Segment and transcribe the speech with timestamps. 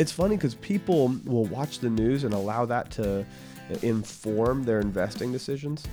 [0.00, 3.24] It's funny because people will watch the news and allow that to uh,
[3.82, 5.84] inform their investing decisions.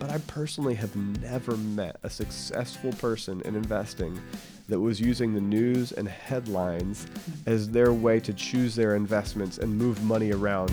[0.00, 4.20] But I personally have never met a successful person in investing
[4.68, 7.06] that was using the news and headlines
[7.46, 10.72] as their way to choose their investments and move money around.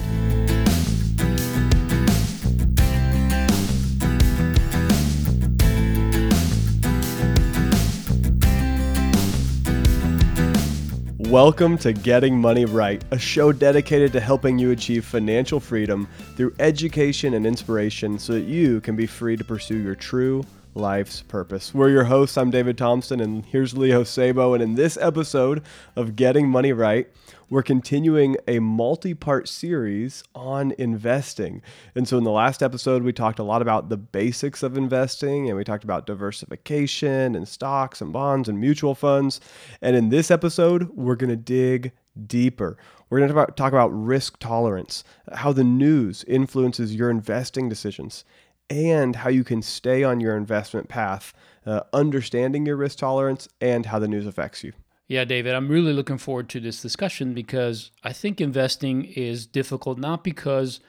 [11.32, 16.54] Welcome to Getting Money Right, a show dedicated to helping you achieve financial freedom through
[16.60, 20.44] education and inspiration so that you can be free to pursue your true
[20.76, 21.74] life's purpose.
[21.74, 22.38] We're your hosts.
[22.38, 24.54] I'm David Thompson, and here's Leo Sabo.
[24.54, 25.64] And in this episode
[25.96, 27.10] of Getting Money Right,
[27.52, 31.62] we're continuing a multi part series on investing.
[31.94, 35.50] And so, in the last episode, we talked a lot about the basics of investing
[35.50, 39.42] and we talked about diversification and stocks and bonds and mutual funds.
[39.82, 41.92] And in this episode, we're going to dig
[42.26, 42.78] deeper.
[43.10, 48.24] We're going to talk about risk tolerance, how the news influences your investing decisions,
[48.70, 51.34] and how you can stay on your investment path,
[51.66, 54.72] uh, understanding your risk tolerance and how the news affects you.
[55.12, 59.98] Yeah, David, I'm really looking forward to this discussion because I think investing is difficult
[59.98, 60.80] not because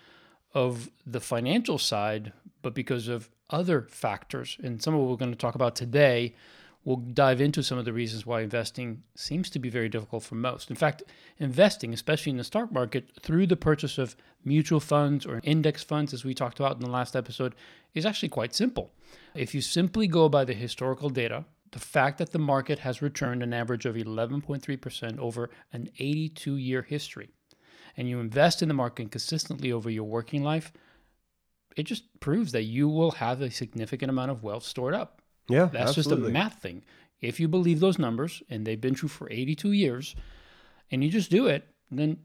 [0.54, 4.58] of the financial side, but because of other factors.
[4.62, 6.36] And some of what we're going to talk about today,
[6.84, 10.36] we'll dive into some of the reasons why investing seems to be very difficult for
[10.36, 10.70] most.
[10.70, 11.02] In fact,
[11.38, 16.14] investing, especially in the stock market, through the purchase of mutual funds or index funds,
[16.14, 17.56] as we talked about in the last episode,
[17.92, 18.92] is actually quite simple.
[19.34, 23.42] If you simply go by the historical data, the fact that the market has returned
[23.42, 27.30] an average of 11.3% over an 82 year history,
[27.96, 30.72] and you invest in the market consistently over your working life,
[31.76, 35.22] it just proves that you will have a significant amount of wealth stored up.
[35.48, 36.24] Yeah, that's absolutely.
[36.24, 36.84] just a math thing.
[37.20, 40.14] If you believe those numbers, and they've been true for 82 years,
[40.90, 42.18] and you just do it, then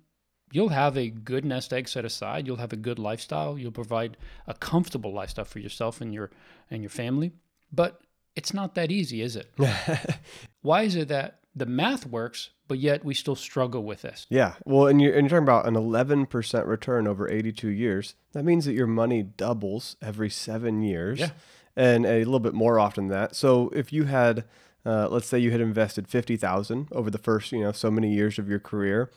[0.51, 2.47] you'll have a good nest egg set aside.
[2.47, 3.57] You'll have a good lifestyle.
[3.57, 6.31] You'll provide a comfortable lifestyle for yourself and your
[6.69, 7.31] and your family.
[7.71, 8.01] But
[8.37, 9.51] it's not that easy, is it?
[10.61, 14.25] Why is it that the math works, but yet we still struggle with this?
[14.29, 14.53] Yeah.
[14.65, 18.15] Well, and you're, and you're talking about an 11% return over 82 years.
[18.33, 21.31] That means that your money doubles every seven years Yeah.
[21.75, 23.35] and a little bit more often than that.
[23.35, 24.45] So if you had,
[24.85, 28.37] uh, let's say you had invested 50,000 over the first, you know, so many years
[28.37, 29.09] of your career,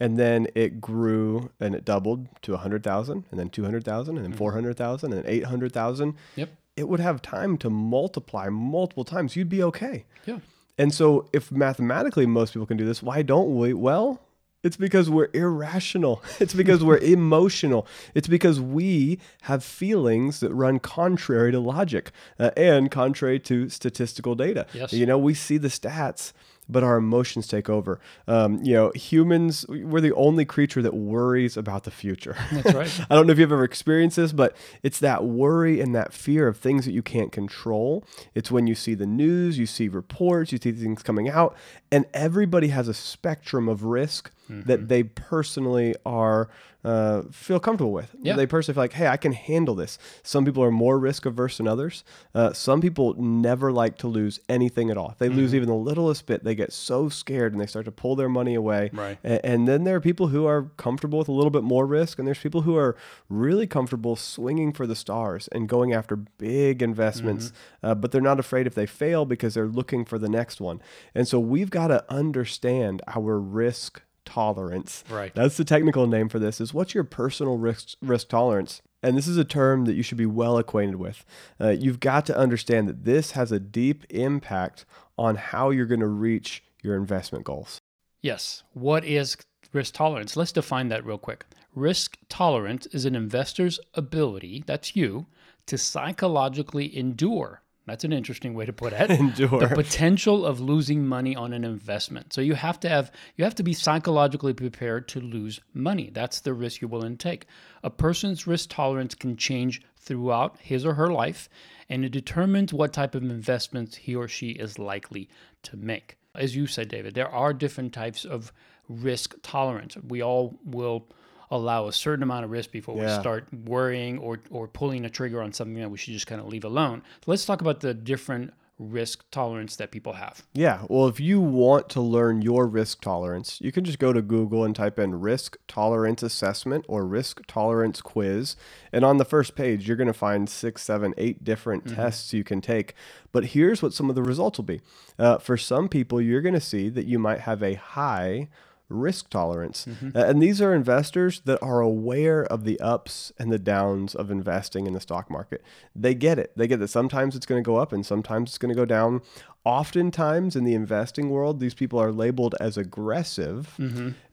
[0.00, 5.12] and then it grew and it doubled to 100,000 and then 200,000 and then 400,000
[5.12, 6.14] and 800,000.
[6.34, 6.50] Yep.
[6.76, 9.36] It would have time to multiply multiple times.
[9.36, 10.04] You'd be okay.
[10.26, 10.38] Yeah.
[10.76, 13.72] And so, if mathematically most people can do this, why don't we?
[13.72, 14.20] Well,
[14.64, 16.22] it's because we're irrational.
[16.40, 17.86] It's because we're emotional.
[18.14, 24.34] It's because we have feelings that run contrary to logic uh, and contrary to statistical
[24.34, 24.66] data.
[24.72, 24.92] Yes.
[24.92, 26.32] You know, we see the stats,
[26.68, 28.00] but our emotions take over.
[28.26, 32.36] Um, you know, humans, we're the only creature that worries about the future.
[32.52, 33.00] That's right.
[33.10, 36.48] I don't know if you've ever experienced this, but it's that worry and that fear
[36.48, 38.04] of things that you can't control.
[38.34, 41.56] It's when you see the news, you see reports, you see things coming out,
[41.90, 46.48] and everybody has a spectrum of risk that they personally are
[46.84, 48.14] uh, feel comfortable with.
[48.20, 48.36] Yeah.
[48.36, 49.98] They personally feel like, hey, I can handle this.
[50.22, 52.04] Some people are more risk averse than others.
[52.34, 55.08] Uh, some people never like to lose anything at all.
[55.12, 57.90] If they lose even the littlest bit, they get so scared and they start to
[57.90, 58.90] pull their money away.
[58.92, 59.16] Right.
[59.24, 62.18] A- And then there are people who are comfortable with a little bit more risk,
[62.18, 62.94] and there's people who are
[63.30, 67.50] really comfortable swinging for the stars and going after big investments,
[67.82, 70.82] uh, but they're not afraid if they fail because they're looking for the next one.
[71.14, 75.04] And so we've got to understand our risk tolerance.
[75.08, 75.34] Right.
[75.34, 76.60] That's the technical name for this.
[76.60, 78.82] Is what's your personal risk risk tolerance?
[79.02, 81.26] And this is a term that you should be well acquainted with.
[81.60, 84.86] Uh, you've got to understand that this has a deep impact
[85.18, 87.80] on how you're going to reach your investment goals.
[88.22, 88.62] Yes.
[88.72, 89.36] What is
[89.74, 90.36] risk tolerance?
[90.36, 91.44] Let's define that real quick.
[91.74, 95.26] Risk tolerance is an investor's ability, that's you,
[95.66, 97.60] to psychologically endure.
[97.86, 99.10] That's an interesting way to put it.
[99.10, 99.60] Endure.
[99.60, 102.32] The potential of losing money on an investment.
[102.32, 106.10] So you have to have you have to be psychologically prepared to lose money.
[106.12, 107.46] That's the risk you're willing to take.
[107.82, 111.48] A person's risk tolerance can change throughout his or her life,
[111.88, 115.28] and it determines what type of investments he or she is likely
[115.64, 116.16] to make.
[116.34, 118.52] As you said, David, there are different types of
[118.88, 119.96] risk tolerance.
[119.96, 121.08] We all will
[121.54, 125.40] allow a certain amount of risk before we start worrying or, or pulling a trigger
[125.40, 127.02] on something that we should just kind of leave alone.
[127.24, 130.44] So let's talk about the different risk tolerance that people have.
[130.52, 134.20] Yeah, well, if you want to learn your risk tolerance, you can just go to
[134.20, 138.56] Google and type in risk tolerance assessment or risk tolerance quiz.
[138.92, 142.42] And on the first page, you're going to find six, seven, eight different tests you
[142.42, 142.94] can take.
[143.30, 144.80] But here's what some of the results will be.
[145.18, 148.48] Uh, for some people, you're going to see that you might have a high
[148.94, 149.86] risk tolerance.
[149.86, 154.30] Uh, and these are investors that are aware of the ups and the downs of
[154.30, 155.62] investing in the stock market.
[155.94, 156.52] They get it.
[156.56, 158.84] They get that sometimes it's going to go up and sometimes it's going to go
[158.86, 159.20] down.
[159.64, 163.74] Oftentimes in the investing world, these people are labeled as aggressive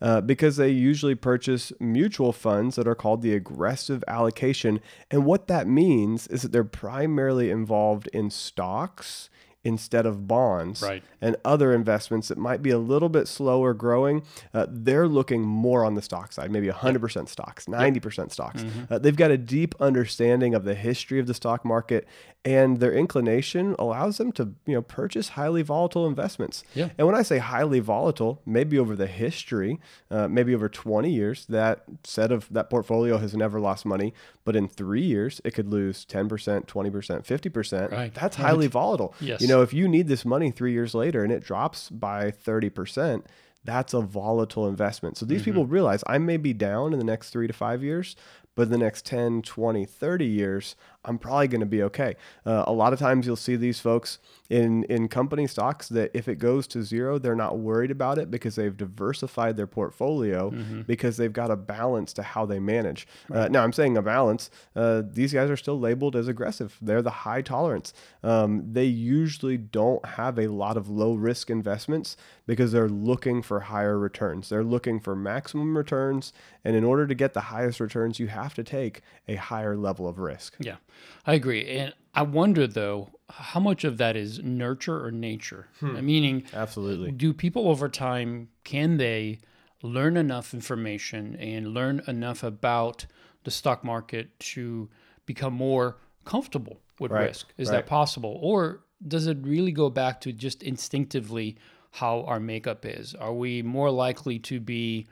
[0.02, 4.82] uh, because they usually purchase mutual funds that are called the aggressive allocation.
[5.10, 9.30] And what that means is that they're primarily involved in stocks
[9.64, 11.04] instead of bonds Right.
[11.22, 14.24] and other investments that might be a little bit slower growing.
[14.54, 18.64] Uh, they're looking more on the stock side, maybe 100% stocks, 90% stocks.
[18.64, 18.94] Mm-hmm.
[18.94, 22.08] Uh, they've got a deep understanding of the history of the stock market,
[22.44, 26.64] and their inclination allows them to you know purchase highly volatile investments.
[26.74, 26.90] Yeah.
[26.98, 29.80] And when I say highly volatile, maybe over the history,
[30.10, 34.14] uh, maybe over 20 years, that set of that portfolio has never lost money.
[34.44, 36.66] But in three years, it could lose 10%, 20%,
[37.24, 37.92] 50%.
[37.92, 38.12] Right.
[38.12, 39.14] That's highly volatile.
[39.22, 39.40] Yes.
[39.40, 43.26] You know, if you need this money three years later and it drops by 30%,
[43.64, 45.18] that's a volatile investment.
[45.18, 45.74] So these people mm-hmm.
[45.74, 48.16] realize I may be down in the next three to five years,
[48.56, 52.16] but in the next 10, 20, 30 years, I'm probably going to be okay.
[52.46, 54.20] Uh, a lot of times you'll see these folks
[54.50, 58.30] in, in company stocks that if it goes to zero, they're not worried about it
[58.30, 60.50] because they've diversified their portfolio
[60.86, 63.08] because they've got a balance to how they manage.
[63.34, 64.52] Uh, now, I'm saying a balance.
[64.76, 66.78] Uh, these guys are still labeled as aggressive.
[66.82, 67.94] They're the high tolerance.
[68.24, 72.16] Um, they usually don't have a lot of low risk investments
[72.46, 74.50] because they're looking for higher returns.
[74.50, 76.34] They're looking for maximum returns.
[76.64, 80.08] And in order to get the highest returns, you have to take a higher level
[80.08, 80.56] of risk.
[80.60, 80.76] Yeah,
[81.26, 81.68] I agree.
[81.68, 85.68] And I wonder though, how much of that is nurture or nature?
[85.80, 86.06] Hmm.
[86.06, 87.12] Meaning, Absolutely.
[87.12, 89.40] do people over time can they
[89.82, 93.06] learn enough information and learn enough about
[93.44, 94.90] the stock market to
[95.26, 97.54] become more comfortable with Right, risk?
[97.58, 97.78] Is right.
[97.78, 101.58] that possible, or does it really go back to just instinctively
[101.92, 103.16] how our makeup is?
[103.16, 105.08] Are we more likely to be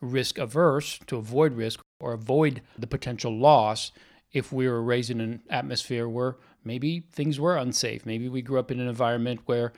[0.00, 3.92] risk averse to avoid risk or avoid the potential loss
[4.32, 8.06] if we were raised in an atmosphere where maybe things were unsafe.
[8.06, 9.72] Maybe we grew up in an environment where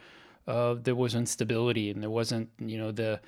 [0.46, 3.20] uh, there was instability and there wasn't, you know, the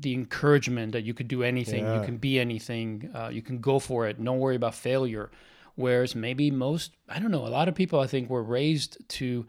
[0.00, 3.80] the encouragement that you could do anything, you can be anything, uh, you can go
[3.80, 5.28] for it, don't worry about failure.
[5.74, 9.44] Whereas maybe most, I don't know, a lot of people I think were raised to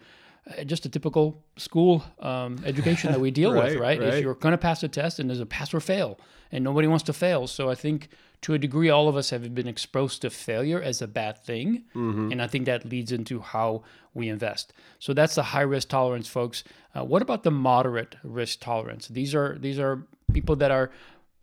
[0.58, 4.00] uh, just a typical school um, education that we deal with, Right, right?
[4.02, 4.24] Right.
[4.24, 6.20] you're going to pass a test and there's a pass or fail,
[6.52, 7.46] and nobody wants to fail.
[7.46, 8.10] So I think
[8.42, 11.84] to a degree, all of us have been exposed to failure as a bad thing,
[11.96, 12.32] Mm-hmm.
[12.32, 13.84] and I think that leads into how
[14.14, 14.74] we invest.
[15.00, 16.64] So that's the high risk tolerance, folks.
[16.96, 19.08] Uh, what about the moderate risk tolerance?
[19.08, 20.90] These are these are people that are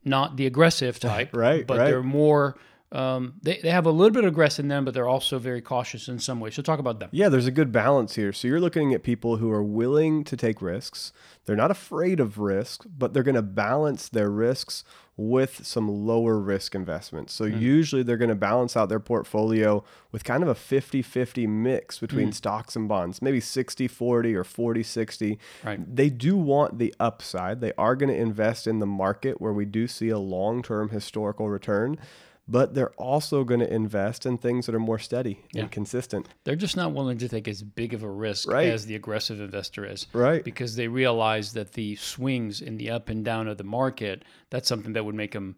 [0.05, 1.85] not the aggressive type, Right, But right.
[1.87, 2.57] they're more.
[2.93, 5.61] Um, they, they have a little bit of aggress in them, but they're also very
[5.61, 6.51] cautious in some way.
[6.51, 7.09] So talk about them.
[7.13, 8.33] Yeah, there's a good balance here.
[8.33, 11.13] So you're looking at people who are willing to take risks.
[11.45, 14.85] They're not afraid of risk, but they're going to balance their risks
[15.17, 17.33] with some lower risk investments.
[17.33, 17.59] So hmm.
[17.59, 19.83] usually they're going to balance out their portfolio
[20.13, 22.33] with kind of a 50-50 mix between hmm.
[22.33, 25.39] stocks and bonds, maybe 60-40 or 40-60.
[25.65, 25.97] Right.
[25.97, 27.61] They do want the upside.
[27.61, 31.49] They are going to invest in the market where we do see a long-term historical
[31.49, 31.99] return,
[32.49, 35.63] but they're also going to invest in things that are more steady Yeah.
[35.63, 36.29] and consistent.
[36.45, 38.69] They're just not willing to take as big of a risk Right.
[38.69, 40.07] as the aggressive investor is.
[40.13, 40.45] Right.
[40.45, 44.69] Because they realize that the swings in the up and down of the market, that's
[44.69, 45.57] something that would make them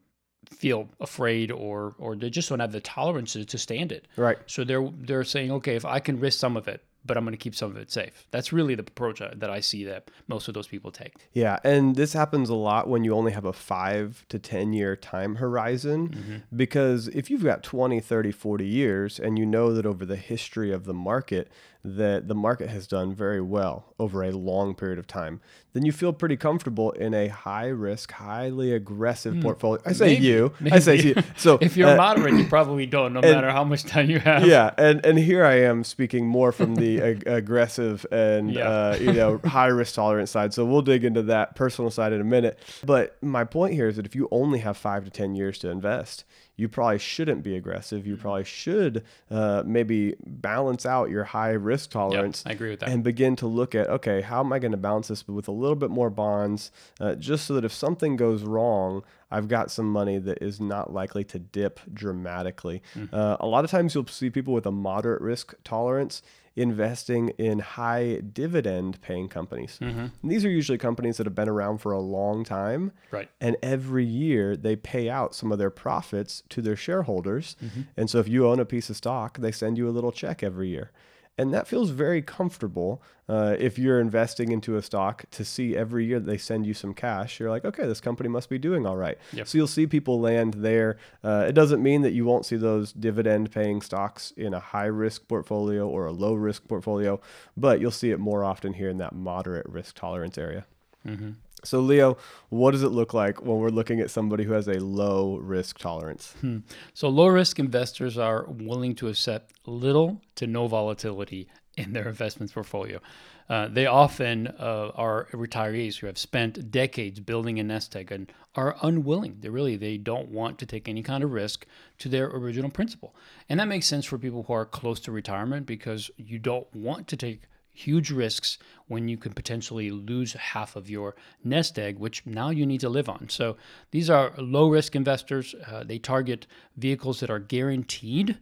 [0.51, 4.09] feel afraid or or they just don't have the tolerance to, to stand it.
[4.17, 4.39] Right.
[4.47, 7.33] So they're they're saying, okay, if I can risk some of it, but I'm going
[7.33, 8.27] to keep some of it safe.
[8.31, 11.15] That's really the approach uh, that I see that most of those people take.
[11.33, 14.95] Yeah, and this happens a lot when you only have a 5 to 10 year
[14.95, 16.37] time horizon mm-hmm.
[16.55, 20.71] because if you've got 20, 30, 40 years and you know that over the history
[20.71, 21.51] of the market
[21.85, 25.41] that the market has done very well over a long period of time,
[25.75, 29.81] then you feel pretty comfortable in a high risk, highly aggressive portfolio.
[29.87, 30.53] I say Maybe, you.
[30.73, 31.15] I say you.
[31.37, 34.45] So If you're uh, moderate, you probably don't, no matter how much time you have.
[34.47, 38.69] yeah, and and here I am speaking more from the ag- aggressive and Yeah.
[38.69, 40.53] uh, you know high risk tolerance side.
[40.53, 42.59] So we'll dig into that personal side in a minute.
[42.85, 45.71] But my point here is that if you only have five to ten years to
[45.71, 46.25] invest,
[46.59, 48.05] you probably shouldn't be aggressive.
[48.05, 52.43] You probably should uh, maybe balance out your high risk tolerance.
[52.45, 52.89] I agree with that.
[52.89, 55.53] And begin to look at okay, how am I going to balance this with a
[55.53, 59.91] little bit more bonds, uh, just so that if something goes wrong, I've got some
[59.91, 62.83] money that is not likely to dip dramatically.
[63.13, 66.23] Uh, a lot of times you'll see people with a moderate risk tolerance
[66.59, 69.79] investing in high dividend paying companies.
[69.81, 70.07] Mm-hmm.
[70.23, 72.93] And these are usually companies that have been around for a long time.
[73.11, 73.31] Right.
[73.41, 77.57] And every year they pay out some of their profits to their shareholders.
[77.65, 77.83] Mm-hmm.
[77.97, 80.43] And so if you own a piece of stock, they send you a little check
[80.43, 80.91] every year.
[81.39, 86.05] And that feels very comfortable uh, if you're investing into a stock to see every
[86.05, 87.39] year that they send you some cash.
[87.39, 89.17] You're like, okay, this company must be doing all right.
[89.33, 89.47] Yep.
[89.47, 90.99] So you'll see people land there.
[91.23, 94.87] Uh, it doesn't mean that you won't see those dividend paying stocks in a high
[94.87, 97.21] risk portfolio or a low risk portfolio,
[97.57, 100.67] but you'll see it more often here in that moderate risk tolerance area.
[101.07, 101.31] Mm-hmm.
[101.65, 102.17] So, Leo,
[102.51, 105.79] what does it look like when we're looking at somebody who has a low risk
[105.79, 106.35] tolerance?
[106.41, 106.59] Hmm.
[106.95, 112.53] So, low risk investors are willing to accept little to no volatility in their investments
[112.53, 113.01] portfolio.
[113.49, 118.31] Uh, they often uh, are retirees who have spent decades building a nest egg and
[118.55, 119.39] are unwilling.
[119.41, 121.67] They really they don't want to take any kind of risk
[121.99, 123.15] to their original principal,
[123.49, 127.09] and that makes sense for people who are close to retirement because you don't want
[127.09, 127.45] to take
[127.79, 128.59] huge risks
[128.89, 132.89] when you can potentially lose half of your nest egg, which now you need to
[132.89, 133.29] live on.
[133.29, 133.57] So
[133.93, 135.55] these are low risk investors.
[135.67, 138.39] Uh, they target vehicles that are guaranteed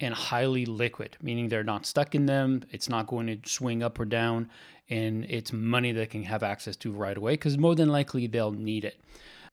[0.00, 2.64] and highly liquid, meaning they're not stuck in them.
[2.72, 4.50] It's not going to swing up or down,
[4.90, 8.50] and it's money they can have access to right away because more than likely they'll
[8.50, 9.00] need it.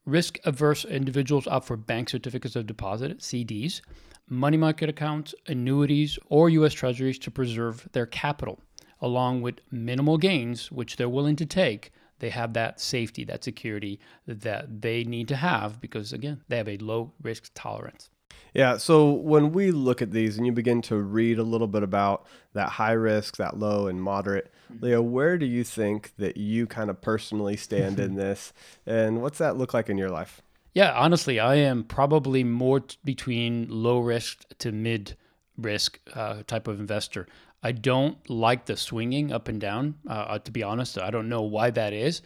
[0.05, 3.81] Risk averse individuals opt for bank certificates of deposit, CDs,
[4.27, 6.73] money market accounts, annuities, or U.S.
[6.73, 8.59] Treasuries to preserve their capital
[9.01, 13.99] along with minimal gains, which they're willing to take, they have that safety, that security
[14.27, 18.09] that they need to have because, again, they have a low risk tolerance.
[18.53, 18.77] Yeah.
[18.77, 22.25] So when we look at these and you begin to read a little bit about
[22.53, 24.85] that high risk, that low and moderate, mm-hmm.
[24.85, 28.53] Leo, where do you think that you kind of personally stand in this?
[28.85, 30.41] And what's that look like in your life?
[30.73, 35.15] Yeah, honestly, I am probably more t- between low risk to mid
[35.57, 37.27] risk uh, type of investor.
[37.61, 39.95] I don't like the swinging up and down.
[40.07, 42.21] Uh, to be honest, I don't know why that is.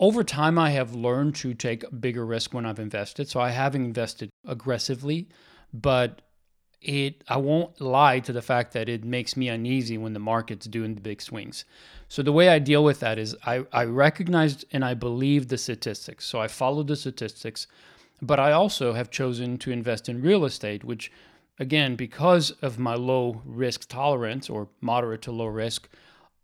[0.00, 3.28] Over time, I have learned to take bigger risk when I've invested.
[3.28, 5.28] So I have invested aggressively,
[5.72, 6.22] but
[6.82, 10.66] it I won't lie to the fact that it makes me uneasy when the market's
[10.66, 11.64] doing the big swings.
[12.08, 15.58] So the way I deal with that is I, I recognize and I believe the
[15.58, 16.26] statistics.
[16.26, 17.68] So I follow the statistics,
[18.20, 21.12] but I also have chosen to invest in real estate, which
[21.58, 25.88] Again, because of my low risk tolerance or moderate to low risk,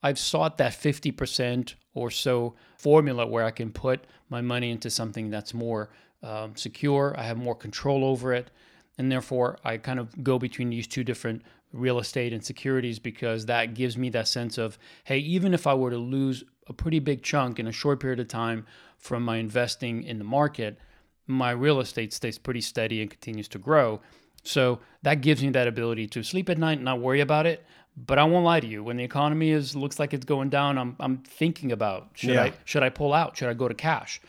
[0.02, 5.30] I've sought that 50% or so formula where I can put my money into something
[5.30, 5.90] that's more
[6.22, 7.14] um, secure.
[7.16, 8.50] I have more control over it.
[8.98, 13.46] And therefore, I kind of go between these two different real estate and securities because
[13.46, 16.98] that gives me that sense of hey, even if I were to lose a pretty
[16.98, 18.66] big chunk in a short period of time
[18.98, 20.78] from my investing in the market,
[21.26, 24.00] my real estate stays pretty steady and continues to grow.
[24.42, 27.64] So that gives me that ability to sleep at night and not worry about it.
[27.96, 28.84] But I won't lie to you.
[28.84, 32.44] When the economy is looks like it's going down, I'm I'm thinking about should yeah.
[32.44, 33.36] I should I pull out?
[33.36, 34.20] Should I go to cash?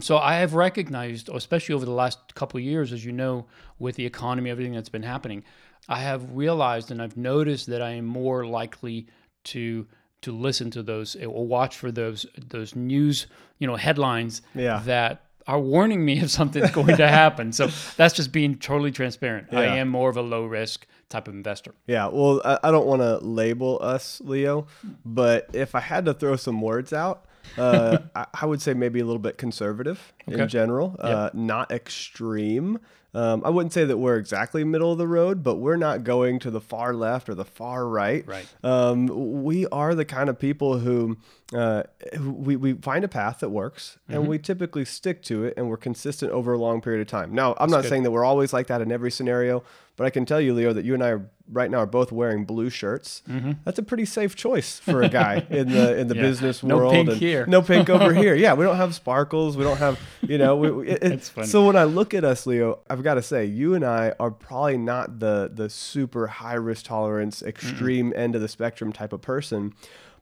[0.00, 3.46] So I have recognized, especially over the last couple of years, as you know,
[3.78, 5.44] with the economy, everything that's been happening,
[5.88, 9.06] I have realized and I've noticed that I am more likely
[9.44, 9.86] to
[10.22, 13.26] to listen to those or watch for those those news,
[13.58, 14.80] you know, headlines yeah.
[14.84, 17.52] that are warning me if something's going to happen.
[17.52, 19.48] So that's just being totally transparent.
[19.52, 19.60] Yeah.
[19.60, 21.74] I am more of a low risk type of investor.
[21.86, 22.08] Yeah.
[22.08, 24.66] Well, I, I don't want to label us, Leo,
[25.04, 27.24] but if I had to throw some words out,
[27.58, 30.42] uh, I, I, would say maybe a little bit conservative okay.
[30.42, 32.78] in general, uh, not extreme.
[33.12, 36.38] Um, I wouldn't say that we're exactly middle of the road, but we're not going
[36.40, 38.24] to the far left or the far right.
[38.26, 38.46] Right.
[38.62, 41.18] Um, we are the kind of people who,
[41.52, 41.84] uh,
[42.20, 44.14] we, we find a path that works mm-hmm.
[44.14, 47.34] and we typically stick to it and we're consistent over a long period of time.
[47.34, 47.88] Now, I'm That's not good.
[47.88, 49.64] saying that we're always like that in every scenario,
[49.96, 52.12] but I can tell you, Leo, that you and I are right now are both
[52.12, 53.22] wearing blue shirts.
[53.28, 53.52] Mm-hmm.
[53.64, 56.22] That's a pretty safe choice for a guy in the in the yeah.
[56.22, 56.94] business no world.
[56.94, 57.46] No pink here.
[57.46, 58.34] No pink over here.
[58.34, 59.56] Yeah, we don't have sparkles.
[59.56, 60.56] We don't have you know.
[60.56, 61.46] We, it, That's funny.
[61.46, 64.30] So when I look at us, Leo, I've got to say, you and I are
[64.30, 69.12] probably not the the super high risk tolerance, extreme mm end of the spectrum type
[69.12, 69.72] of person.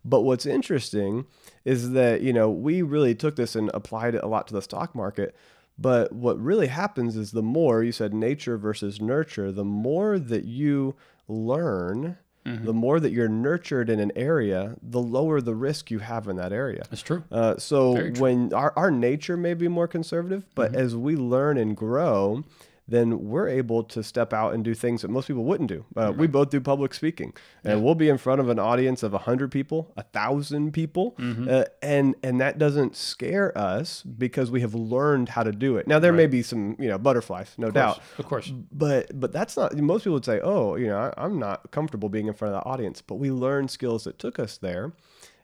[0.05, 1.27] But what's interesting
[1.65, 4.63] is that you know we really took this and applied it a lot to the
[4.63, 5.35] stock market
[5.79, 10.45] but what really happens is the more you said nature versus nurture, the more that
[10.45, 10.97] you
[11.29, 12.65] learn, mm-hmm.
[12.65, 16.37] the more that you're nurtured in an area, the lower the risk you have in
[16.37, 16.85] that area.
[16.91, 17.25] That's true.
[17.31, 18.13] Uh, so true.
[18.19, 20.81] when our, our nature may be more conservative, but mm-hmm.
[20.81, 22.45] as we learn and grow,
[22.89, 25.85] then we're able to step out and do things that most people wouldn't do.
[25.97, 26.17] Uh, right.
[26.17, 27.85] We both do public speaking, and yeah.
[27.85, 31.47] we'll be in front of an audience of hundred people, a thousand people, mm-hmm.
[31.49, 35.87] uh, and and that doesn't scare us because we have learned how to do it.
[35.87, 36.19] Now there right.
[36.19, 39.77] may be some you know butterflies, no of doubt, of course, but but that's not.
[39.77, 42.63] Most people would say, oh, you know, I, I'm not comfortable being in front of
[42.63, 44.93] the audience, but we learned skills that took us there.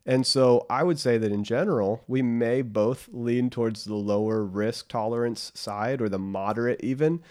[0.07, 4.45] And so I would say that in general, we may both lean towards the lower
[4.45, 7.23] risk tolerance side or the moderate even,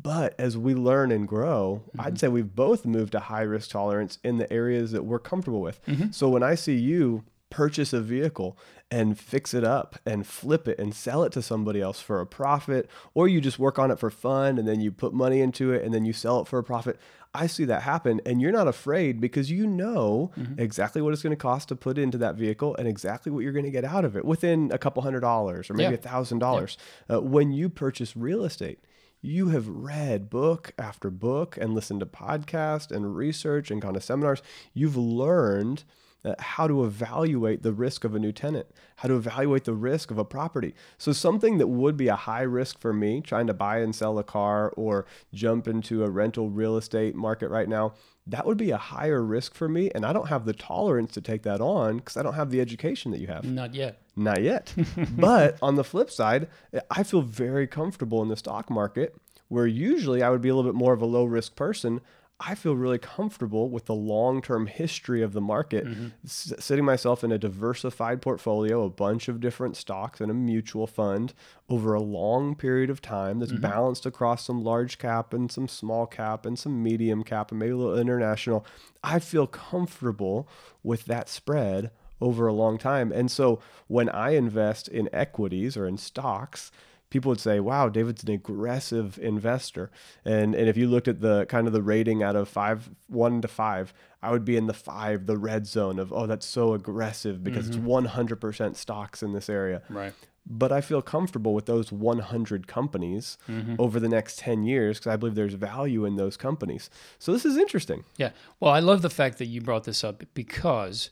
[0.00, 2.16] But as we learn and grow, I'd mm-hmm.
[2.16, 5.84] say we've both moved to high risk tolerance in the areas that we're comfortable with.
[5.86, 6.12] Mm-hmm.
[6.12, 8.56] So when I see you purchase a vehicle
[8.90, 12.26] and fix it up and flip it and sell it to somebody else for a
[12.26, 15.72] profit, or you just work on it for fun and then you put money into
[15.72, 16.98] it and then you sell it for a profit.
[17.34, 21.30] I see that happen and you're not afraid because you know exactly what it's going
[21.30, 24.04] to cost to put into that vehicle and exactly what you're going to get out
[24.04, 26.76] of it within a couple hundred dollars or maybe a thousand dollars.
[27.10, 28.80] Uh, When you purchase real estate,
[29.22, 34.00] you have read book after book and listened to podcasts and research and gone to
[34.00, 34.42] seminars.
[34.74, 35.84] You've learned
[36.24, 40.10] uh, how to evaluate the risk of a new tenant, how to evaluate the risk
[40.10, 40.74] of a property.
[40.98, 44.18] So, something that would be a high risk for me, trying to buy and sell
[44.18, 47.94] a car or jump into a rental real estate market right now,
[48.26, 49.90] that would be a higher risk for me.
[49.94, 52.60] And I don't have the tolerance to take that on because I don't have the
[52.60, 53.44] education that you have.
[53.44, 54.00] Not yet.
[54.14, 54.74] Not yet.
[55.16, 56.48] but on the flip side,
[56.90, 59.16] I feel very comfortable in the stock market
[59.48, 62.00] where usually I would be a little bit more of a low risk person.
[62.40, 66.08] I feel really comfortable with the long term history of the market, mm-hmm.
[66.24, 70.86] s- sitting myself in a diversified portfolio, a bunch of different stocks and a mutual
[70.86, 71.34] fund
[71.68, 73.62] over a long period of time that's mm-hmm.
[73.62, 77.72] balanced across some large cap and some small cap and some medium cap and maybe
[77.72, 78.66] a little international.
[79.04, 80.48] I feel comfortable
[80.82, 83.12] with that spread over a long time.
[83.12, 86.70] And so when I invest in equities or in stocks,
[87.12, 89.90] people would say, "Wow, David's an aggressive investor."
[90.24, 93.42] And and if you looked at the kind of the rating out of 5 1
[93.42, 96.72] to 5, I would be in the 5, the red zone of, "Oh, that's so
[96.72, 98.06] aggressive because it's mm-hmm.
[98.06, 100.14] 100% stocks in this area." Right.
[100.44, 103.76] But I feel comfortable with those 100 companies mm-hmm.
[103.78, 106.90] over the next 10 years because I believe there's value in those companies.
[107.20, 108.02] So this is interesting.
[108.16, 108.30] Yeah.
[108.58, 111.10] Well, I love the fact that you brought this up because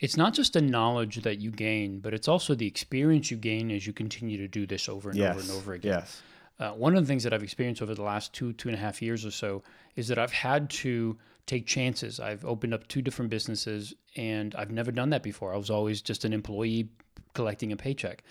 [0.00, 3.70] it's not just the knowledge that you gain, but it's also the experience you gain
[3.70, 5.30] as you continue to do this over and Yes.
[5.36, 5.92] over and over again.
[5.92, 6.22] Yes.
[6.58, 8.80] Uh, one of the things that I've experienced over the last two, two and a
[8.80, 9.62] half years or so
[9.96, 11.16] is that I've had to
[11.46, 12.20] take chances.
[12.20, 15.54] I've opened up two different businesses and I've never done that before.
[15.54, 16.88] I was always just an employee
[17.34, 18.22] collecting a paycheck.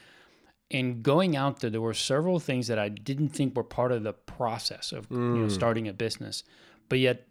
[0.72, 4.04] And going out there, there were several things that I didn't think were part of
[4.04, 5.52] the process of you know, Mm.
[5.52, 6.44] starting a business,
[6.90, 7.28] but yet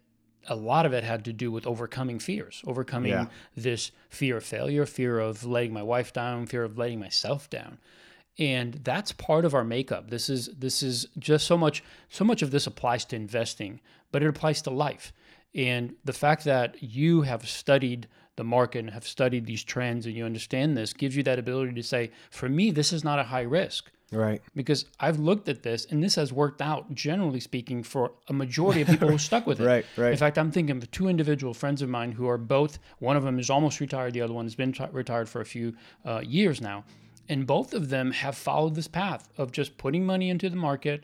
[0.47, 3.25] a lot of it had to do with overcoming fears, overcoming Yeah.
[3.55, 7.77] this fear of failure, fear of letting my wife down, fear of letting myself down.
[8.37, 10.09] And that's part of our makeup.
[10.09, 14.23] This is this is just so much so much of this applies to investing, but
[14.23, 15.11] it applies to life.
[15.53, 20.15] And the fact that you have studied the market and have studied these trends and
[20.15, 23.23] you understand this gives you that ability to say, for me, this is not a
[23.23, 24.41] high risk Right.
[24.55, 28.81] because I've looked at this and this has worked out, generally speaking, for a majority
[28.81, 29.65] of people who stuck with it.
[29.65, 30.11] Right, right.
[30.11, 33.23] In fact, I'm thinking of two individual friends of mine who are both, one of
[33.23, 36.21] them is almost retired, the other one has been t- retired for a few uh,
[36.25, 36.83] years now.
[37.27, 41.03] And both of them have followed this path of just putting money into the market.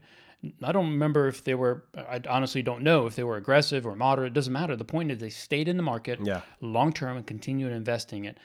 [0.63, 3.96] I don't remember if they were, I honestly don't know if they were aggressive or
[3.96, 4.28] moderate.
[4.32, 4.76] It doesn't matter.
[4.76, 6.41] The point is they stayed in the market Yeah.
[6.62, 8.38] long term and continued investing it.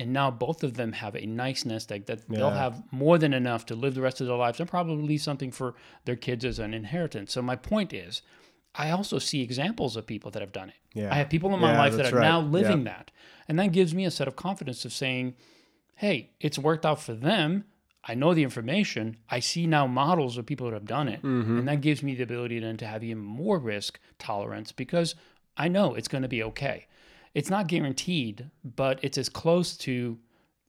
[0.00, 3.34] And now both of them have a nice nest egg that they'll have more than
[3.34, 6.44] enough to live the rest of their lives and probably leave something for their kids
[6.44, 7.32] as an inheritance.
[7.32, 8.22] So my point is,
[8.76, 10.76] I also see examples of people that have done it.
[10.94, 11.12] Yeah.
[11.12, 12.92] I have people in my Yeah, life that are now living Yeah.
[12.92, 13.10] that.
[13.48, 15.34] And that gives me a set of confidence of saying,
[15.96, 17.64] hey, it's worked out for them.
[18.04, 19.16] I know the information.
[19.28, 21.22] I see now models of people that have done it.
[21.22, 21.58] Mm-hmm.
[21.58, 25.16] And that gives me the ability then to have even more risk tolerance because
[25.56, 26.86] I know it's going to be okay.
[27.34, 30.18] It's not guaranteed, but it's as close to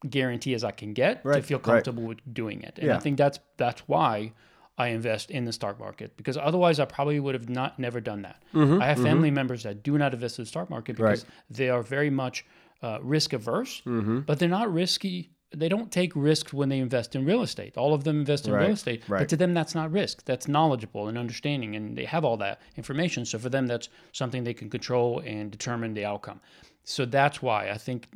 [0.10, 1.64] guarantee as I can get to Right, feel right.
[1.64, 2.80] comfortable with doing it.
[2.80, 4.34] And I think that's that's why
[4.78, 8.22] I invest in the stock market because otherwise I probably would have not never done
[8.22, 8.42] that.
[8.54, 11.34] Mm-hmm, I have family members that do not invest in the stock market because Right.
[11.50, 12.46] they are very much
[12.82, 14.20] uh, risk averse, Mm-hmm.
[14.22, 15.32] but they're not risky.
[15.52, 17.76] They don't take risks when they invest in real estate.
[17.76, 19.20] All of them invest in Right, real estate, right.
[19.20, 20.24] but to them that's not risk.
[20.26, 23.26] That's knowledgeable and understanding, and they have all that information.
[23.26, 26.40] So for them, that's something they can control and determine the outcome.
[26.84, 28.08] So that's why I think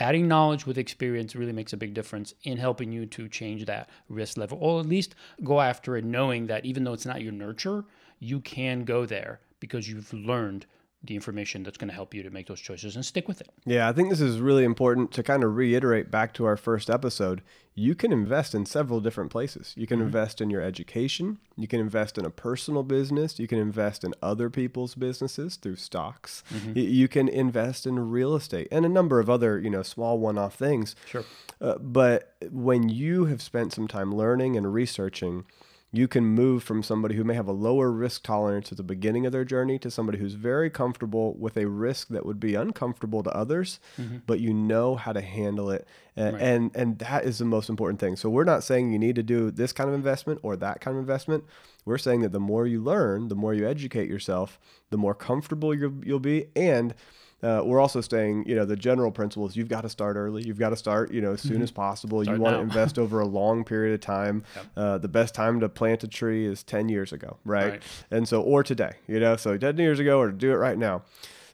[0.00, 3.88] adding knowledge with experience really makes a big difference in helping you to change that
[4.08, 7.32] risk level, or at least go after it, knowing that even though it's not your
[7.32, 7.84] nurture,
[8.18, 10.66] you can go there because you've learned
[11.04, 13.48] the information that's going to help you to make those choices and stick with it.
[13.64, 16.90] Yeah, I think this is really important to kind of reiterate back to our first
[16.90, 17.40] episode.
[17.76, 19.72] You can invest in several different places.
[19.76, 23.60] You can invest in your education, you can invest in a personal business, you can
[23.60, 26.42] invest in other people's businesses through stocks.
[26.74, 30.18] Y- You can invest in real estate and a number of other, you know, small
[30.18, 30.96] one-off things.
[31.06, 31.24] Sure.
[31.60, 35.44] Uh, but when you have spent some time learning and researching,
[35.90, 39.24] you can move from somebody who may have a lower risk tolerance at the beginning
[39.24, 43.22] of their journey to somebody who's very comfortable with a risk that would be uncomfortable
[43.22, 44.18] to others, Mm-hmm.
[44.26, 45.86] but you know how to handle it.
[46.14, 48.16] And, and and that is the most important thing.
[48.16, 50.96] So we're not saying you need to do this kind of investment or that kind
[50.96, 51.44] of investment.
[51.86, 54.58] We're saying that the more you learn, the more you educate yourself,
[54.90, 56.94] the more comfortable you'll, you'll be and
[57.42, 60.42] uh, we're also saying, you know, the general principle is you've got to start early.
[60.44, 62.22] You've got to start, you know, as soon as possible.
[62.22, 62.58] Start you want now.
[62.58, 64.42] to invest over a long period of time.
[64.76, 67.72] Uh, the best time to plant a tree is 10 years ago, right?
[67.72, 67.82] Right.
[68.10, 71.02] And so, or today, you know, so 10 years ago or do it right now.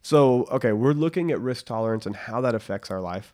[0.01, 3.33] So, okay, we're looking at risk tolerance and how that affects our life.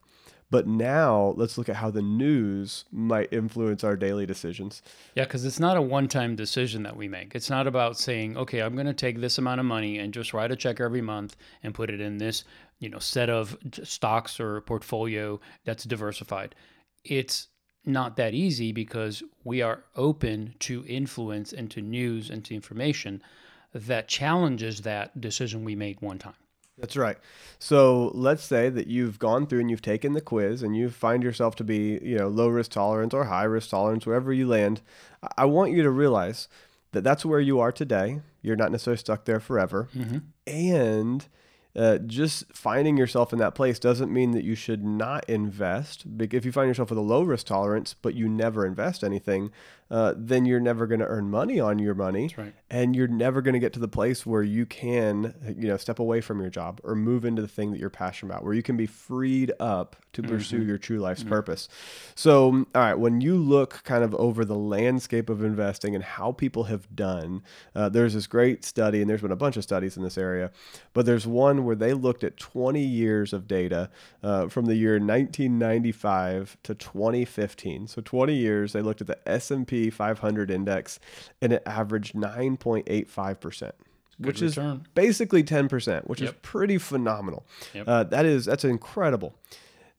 [0.51, 4.81] But now let's look at how the news might influence our daily decisions.
[5.15, 7.33] Yeah, because it's not a one time decision that we make.
[7.33, 10.33] It's not about saying, okay, I'm going to take this amount of money and just
[10.33, 12.43] write a check every month and put it in this,
[12.79, 16.53] you know, set of stocks or portfolio that's diversified.
[17.05, 17.47] It's
[17.85, 23.23] not that easy because we are open to influence and to news and to information
[23.73, 26.33] that challenges that decision we made one time.
[26.77, 27.17] That's right.
[27.59, 31.21] So let's say that you've gone through and you've taken the quiz and you find
[31.21, 34.81] yourself to be, you know, low risk tolerance or high risk tolerance, wherever you land.
[35.21, 36.47] I- I want you to realize
[36.91, 38.21] that that's where you are today.
[38.41, 39.89] You're not necessarily stuck there forever.
[39.95, 40.17] Mm-hmm.
[40.47, 41.27] And
[41.75, 46.05] uh, just finding yourself in that place doesn't mean that you should not invest.
[46.19, 49.51] If you find yourself with a low risk tolerance, but you never invest anything,
[49.91, 52.53] uh, then you're never going to earn money on your money right.
[52.69, 55.99] and you're never going to get to the place where you can you know step
[55.99, 58.63] away from your job or move into the thing that you're passionate about where you
[58.63, 61.67] can be freed up to pursue your true life's purpose
[62.15, 66.03] so um, all right when you look kind of over the landscape of investing and
[66.03, 67.43] how people have done
[67.75, 70.51] uh, there's this great study and there's been a bunch of studies in this area
[70.93, 73.89] but there's one where they looked at 20 years of data
[74.23, 79.89] uh, from the year 1995 to 2015 so 20 years they looked at the s&p
[79.89, 80.99] 500 index
[81.41, 83.71] and it averaged 9.85%
[84.19, 84.57] which is
[84.93, 87.45] basically 10% which is pretty phenomenal.
[87.73, 87.87] Yep.
[87.87, 89.35] uh, that is that's incredible.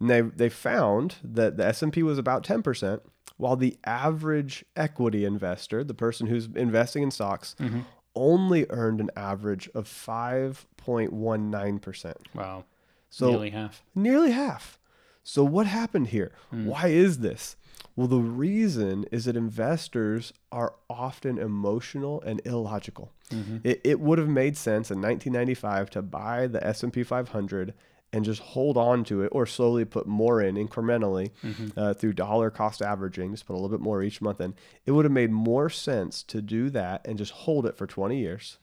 [0.00, 3.00] And they, they found that the s&p was about 10%
[3.36, 7.80] while the average equity investor the person who's investing in stocks Mm-hmm.
[8.14, 12.64] Only earned an average of 5.19% Wow.
[13.10, 13.82] so Nearly half.
[13.94, 14.78] nearly half.
[15.24, 16.32] So what happened here?
[16.50, 16.66] Hmm.
[16.66, 17.56] Why is this?
[17.94, 23.12] Well, the reason is that investors are often emotional and illogical.
[23.30, 23.58] Mm-hmm.
[23.64, 27.74] It, it would have made sense in 1995 to buy the S&P 500
[28.12, 31.30] and just hold on to it or slowly put more in incrementally
[31.76, 34.54] uh, through dollar cost averaging, just put a little bit more each month in.
[34.84, 38.18] It would have made more sense to do that and just hold it for 20
[38.18, 38.58] years.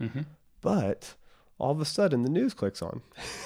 [0.62, 1.16] But
[1.58, 3.02] all of a sudden the news clicks on.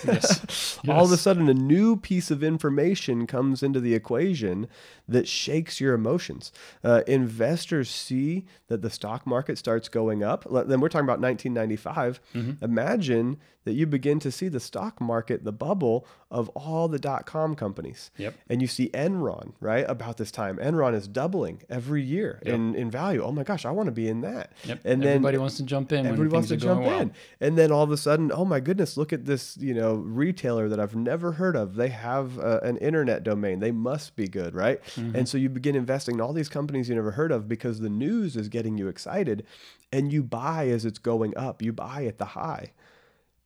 [0.05, 0.79] Yes.
[0.87, 4.67] All of a sudden a new piece of information comes into the equation
[5.07, 6.51] that shakes your emotions.
[6.83, 10.45] Uh, investors see that the stock market starts going up.
[10.67, 12.21] Then we're talking about 1995.
[12.35, 12.63] Mm-hmm.
[12.63, 17.26] Imagine that you begin to see the stock market, the bubble of all the dot
[17.26, 18.12] com companies.
[18.17, 18.36] Yep.
[18.49, 19.86] And you see Enron, right?
[19.88, 23.21] About this time, Enron is doubling every year in, in value.
[23.23, 24.54] Oh my gosh, I want to be in that.
[24.65, 24.80] Yep.
[24.84, 26.06] And then everybody wants to jump in.
[26.06, 27.02] Everybody wants to jump going well.
[27.02, 27.13] in.
[27.39, 30.67] And then all of a sudden, oh my goodness, look at this, you know, retailer
[30.69, 31.76] that I've never heard of.
[31.76, 33.60] They have uh, an internet domain.
[33.60, 34.84] They must be good, right?
[34.95, 35.15] Mm-hmm.
[35.15, 37.89] And so you begin investing in all these companies you never heard of because the
[37.89, 39.45] news is getting you excited
[39.91, 41.62] and you buy as it's going up.
[41.62, 42.73] You buy at the high.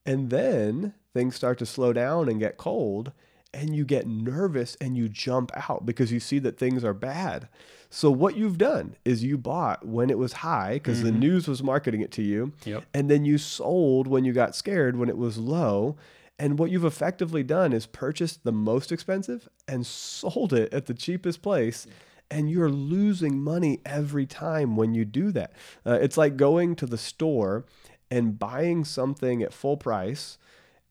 [0.07, 3.11] And then things start to slow down and get cold,
[3.53, 7.49] and you get nervous and you jump out because you see that things are bad.
[7.89, 11.63] So, what you've done is you bought when it was high because the news was
[11.63, 12.53] marketing it to you.
[12.65, 12.83] Yep.
[12.93, 15.97] And then you sold when you got scared when it was low.
[16.39, 20.93] And what you've effectively done is purchased the most expensive and sold it at the
[20.93, 21.87] cheapest place.
[22.29, 25.53] And you're losing money every time when you do that.
[25.85, 27.65] Uh, it's like going to the store
[28.09, 30.37] and buying something at full price.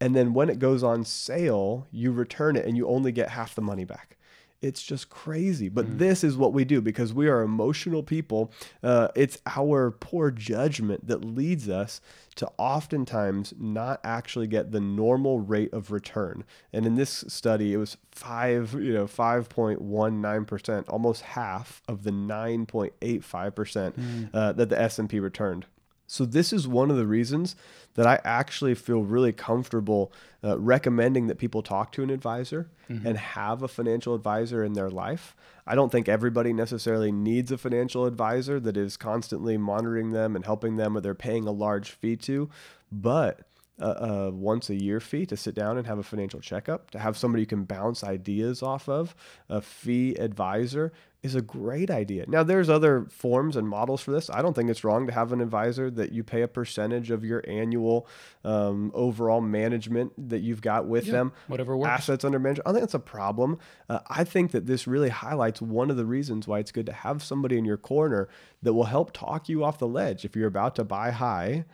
[0.00, 3.55] And then when it goes on sale, you return it and you only get half
[3.55, 4.16] the money back.
[4.62, 5.68] It's just crazy.
[5.68, 8.52] But this is what we do because we are emotional people.
[8.83, 12.00] Uh, it's our poor judgment that leads us
[12.37, 16.42] to oftentimes not actually get the normal rate of return.
[16.72, 21.22] And in this study, it was five, you know, five point one nine percent, almost
[21.22, 23.94] half of the nine point eight five percent
[24.33, 25.66] uh, that the S and P returned.
[26.07, 27.57] So this is one of the reasons
[27.95, 30.12] that I actually feel really comfortable
[30.45, 34.90] uh, recommending that people talk to an advisor and have a financial advisor in their
[34.90, 35.35] life.
[35.66, 40.45] I don't think everybody necessarily needs a financial advisor that is constantly monitoring them and
[40.45, 42.49] helping them or they're paying a large fee to,
[42.92, 43.40] but
[43.79, 46.99] a, a once a year fee to sit down and have a financial checkup, to
[46.99, 49.14] have somebody you can bounce ideas off of,
[49.49, 50.92] a fee advisor
[51.27, 52.25] is a great idea.
[52.27, 54.31] Now, there's other forms and models for this.
[54.31, 57.25] I don't think it's wrong to have an advisor that you pay a percentage of
[57.25, 58.09] your annual
[58.45, 61.91] um, overall management that you've got with Yeah, them, whatever works.
[61.91, 62.67] assets under management.
[62.69, 63.59] I think that's a problem.
[63.89, 66.93] Uh, I think that this really highlights one of the reasons why it's good to
[66.93, 68.29] have somebody in your corner
[68.62, 71.65] that will help talk you off the ledge if you're about to buy high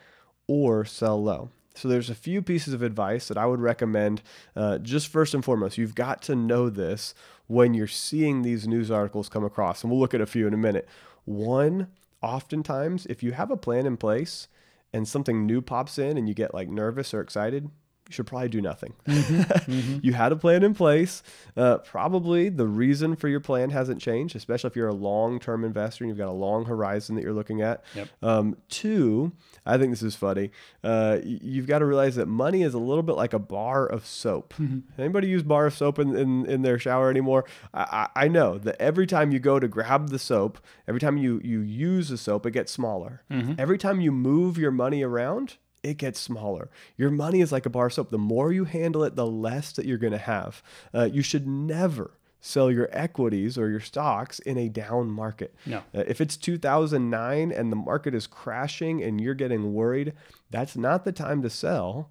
[0.49, 1.51] or sell low.
[1.75, 4.21] So there's a few pieces of advice that I would recommend.
[4.55, 7.15] Uh, just first and foremost, you've got to know this
[7.53, 10.55] when you're seeing these news articles come across, and we'll look at a few in
[10.55, 10.89] a minute.
[11.27, 11.89] One,
[12.23, 14.49] oftentimes, if you have a plan in place
[14.91, 17.71] and something new pops in and you get like nervous or excited,
[18.09, 18.93] you should probably do nothing.
[20.03, 21.23] you had a plan in place.
[21.57, 25.65] Uh, probably the reason for your plan hasn't changed, especially if you're a long term
[25.65, 27.85] investor and you've got a long horizon that you're looking at.
[27.95, 28.09] Yep.
[28.23, 29.33] Um, two,
[29.65, 30.51] I think this is funny.
[30.83, 34.05] Uh, you've got to realize that money is a little bit like a bar of
[34.05, 34.55] soap.
[34.99, 37.45] Anybody use bar of soap in, in, in their shower anymore?
[37.73, 41.17] I, I, I know that every time you go to grab the soap, every time
[41.17, 43.23] you, you use the soap, it gets smaller.
[43.59, 46.71] Every time you move your money around, it gets smaller.
[46.97, 48.11] Your money is like a bar of soap.
[48.11, 50.63] The more you handle it, the less that you're going to have.
[50.95, 55.55] Uh, you should never sell your equities or your stocks in a down market.
[55.65, 55.79] No.
[55.95, 60.13] Uh, if it's 2009 and the market is crashing and you're getting worried,
[60.51, 62.11] that's not the time to sell.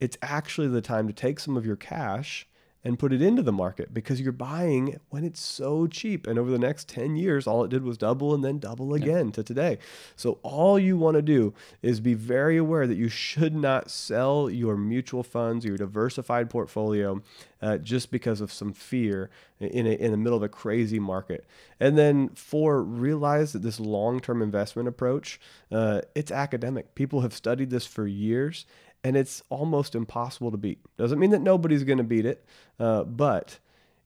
[0.00, 2.47] It's actually the time to take some of your cash
[2.84, 6.26] and put it into the market because you're buying when it's so cheap.
[6.26, 9.32] And over the next 10 years, all it did was double and then double again
[9.32, 9.78] to today.
[10.16, 14.48] So, all you want to do is be very aware that you should not sell
[14.48, 17.20] your mutual funds, your diversified portfolio,
[17.60, 21.44] uh, just because of some fear in, a, in the middle of a crazy market.
[21.80, 25.40] And then, four, realize that this long term investment approach,
[25.72, 26.94] uh, it's academic.
[26.94, 28.66] People have studied this for years
[29.04, 30.78] and it's almost impossible to beat.
[30.96, 32.44] Doesn't mean that nobody's going to beat it,
[32.78, 33.58] uh, but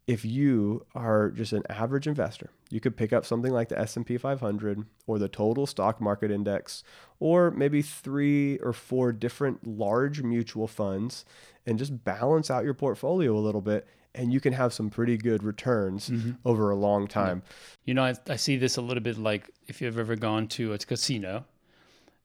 [0.06, 4.18] if you are just an average investor, you could pick up something like the S&P
[4.18, 6.82] 500 or the total stock market index
[7.20, 11.24] or maybe three or four different large mutual funds
[11.66, 15.16] and just balance out your portfolio a little bit and you can have some pretty
[15.16, 16.10] good returns
[16.44, 17.42] over a long time.
[17.84, 20.74] You know, I, I see this a little bit like if you've ever gone to
[20.74, 21.44] a casino,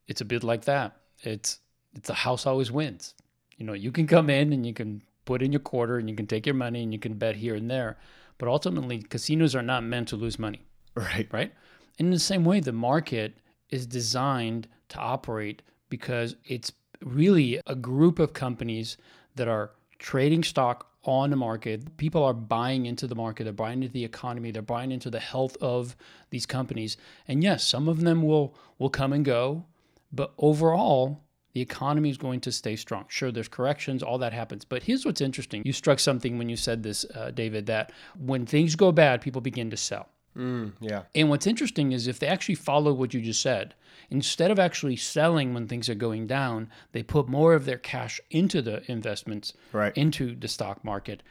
[0.08, 0.98] it's a bit like that.
[1.22, 1.60] It's
[1.98, 3.14] it's the house always wins.
[3.58, 6.16] You know, you can come in and you can put in your quarter and you
[6.16, 7.98] can take your money and you can bet here and there,
[8.38, 10.62] but ultimately casinos are not meant to lose money,
[10.96, 11.28] Right.
[11.32, 11.52] right?
[12.00, 13.38] And In the same way, the market
[13.70, 16.72] is designed to operate because it's
[17.04, 18.98] really a group of companies
[19.36, 21.98] that are trading stock on the market.
[21.98, 25.20] People are buying into the market, they're buying into the economy, they're buying into the
[25.20, 25.96] health of
[26.30, 26.98] these companies.
[27.28, 29.66] And yes, some of them will will come and go,
[30.12, 31.24] but overall,
[31.58, 33.06] the economy is going to stay strong.
[33.08, 34.64] Sure, there's corrections, all that happens.
[34.64, 35.64] But here's what's interesting.
[35.66, 39.42] You struck something when you said this, uh, David, that when things go bad, people
[39.42, 40.08] begin to sell.
[40.38, 41.02] Mm, yeah.
[41.16, 43.74] And what's interesting is if they actually follow what you just said,
[44.12, 48.22] instead of actually selling when things are going down, they put more of their cash
[48.30, 49.98] into the investments, Right.
[49.98, 51.24] into the stock market,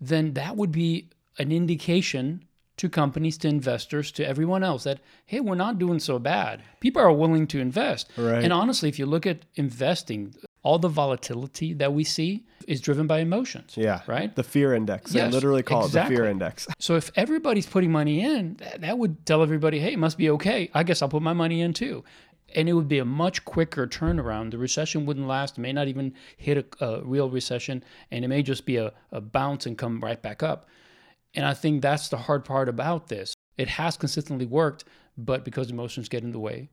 [0.00, 1.08] then that would be
[1.40, 2.44] an indication
[2.76, 6.62] to companies, to investors, to everyone else that, hey, we're not doing so bad.
[6.80, 8.10] People are willing to invest.
[8.16, 8.42] Right.
[8.42, 13.06] And honestly, if you look at investing, all the volatility that we see is driven
[13.06, 13.74] by emotions.
[13.76, 14.00] Yeah.
[14.06, 14.34] Right?
[14.34, 15.12] The fear index.
[15.12, 16.66] They literally call it the fear index.
[16.78, 20.30] So if everybody's putting money in, that, that would tell everybody, hey, it must be
[20.30, 20.68] okay.
[20.74, 22.02] I guess I'll put my money in too.
[22.54, 24.50] And it would be a much quicker turnaround.
[24.50, 28.42] The recession wouldn't last, may not even hit a, a real recession, and it may
[28.42, 30.68] just be a, a bounce and come right back up.
[31.34, 33.34] And I think that's the hard part about this.
[33.56, 34.84] It has consistently worked,
[35.16, 36.70] but because emotions get in the way,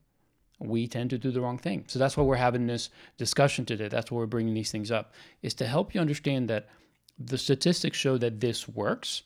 [0.60, 1.86] we tend to do the wrong thing.
[1.88, 3.88] So that's why we're having this discussion today.
[3.88, 6.68] That's why we're bringing these things up, is to help you understand that
[7.18, 9.24] the statistics show that this works,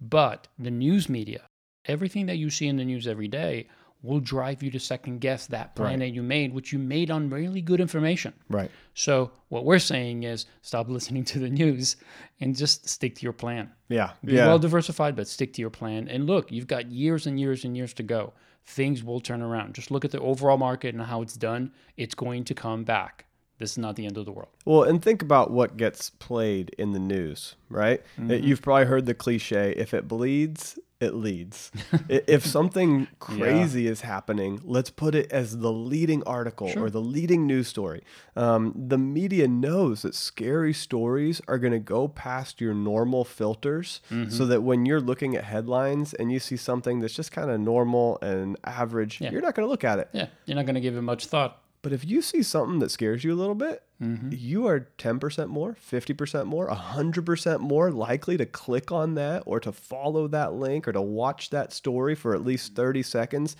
[0.00, 1.42] but the news media,
[1.86, 3.68] everything that you see in the news every day,
[4.02, 5.98] will drive you to second guess that plan Right.
[6.00, 8.32] that you made, which you made on really good information.
[8.48, 8.70] Right.
[8.94, 11.96] So what we're saying is stop listening to the news
[12.40, 13.70] and just stick to your plan.
[13.88, 14.12] Yeah.
[14.24, 14.46] Be yeah.
[14.46, 16.08] well diversified, but stick to your plan.
[16.08, 18.32] And look, you've got years and years and years to go.
[18.64, 19.74] Things will turn around.
[19.74, 21.72] Just look at the overall market and how it's done.
[21.96, 23.26] It's going to come back.
[23.58, 24.48] This is not the end of the world.
[24.64, 28.02] Well, and think about what gets played in the news, right?
[28.18, 31.70] Uh, You've probably heard the cliche if it bleeds, it leads.
[32.08, 37.46] If something crazy is happening, let's put it as the leading article or the leading
[37.46, 38.02] news story.
[38.36, 44.00] Um, the media knows that scary stories are going to go past your normal filters
[44.28, 47.60] so that when you're looking at headlines and you see something that's just kind of
[47.60, 50.08] normal and average, you're not going to look at it.
[50.12, 51.61] Yeah, you're not going to give it much thought.
[51.82, 54.30] But if you see something that scares you a little bit, Mm-hmm.
[54.32, 59.70] you are 10% more, 50% more, 100% more likely to click on that or to
[59.70, 63.54] follow that link or to watch that story for at least 30 seconds.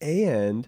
[0.00, 0.66] And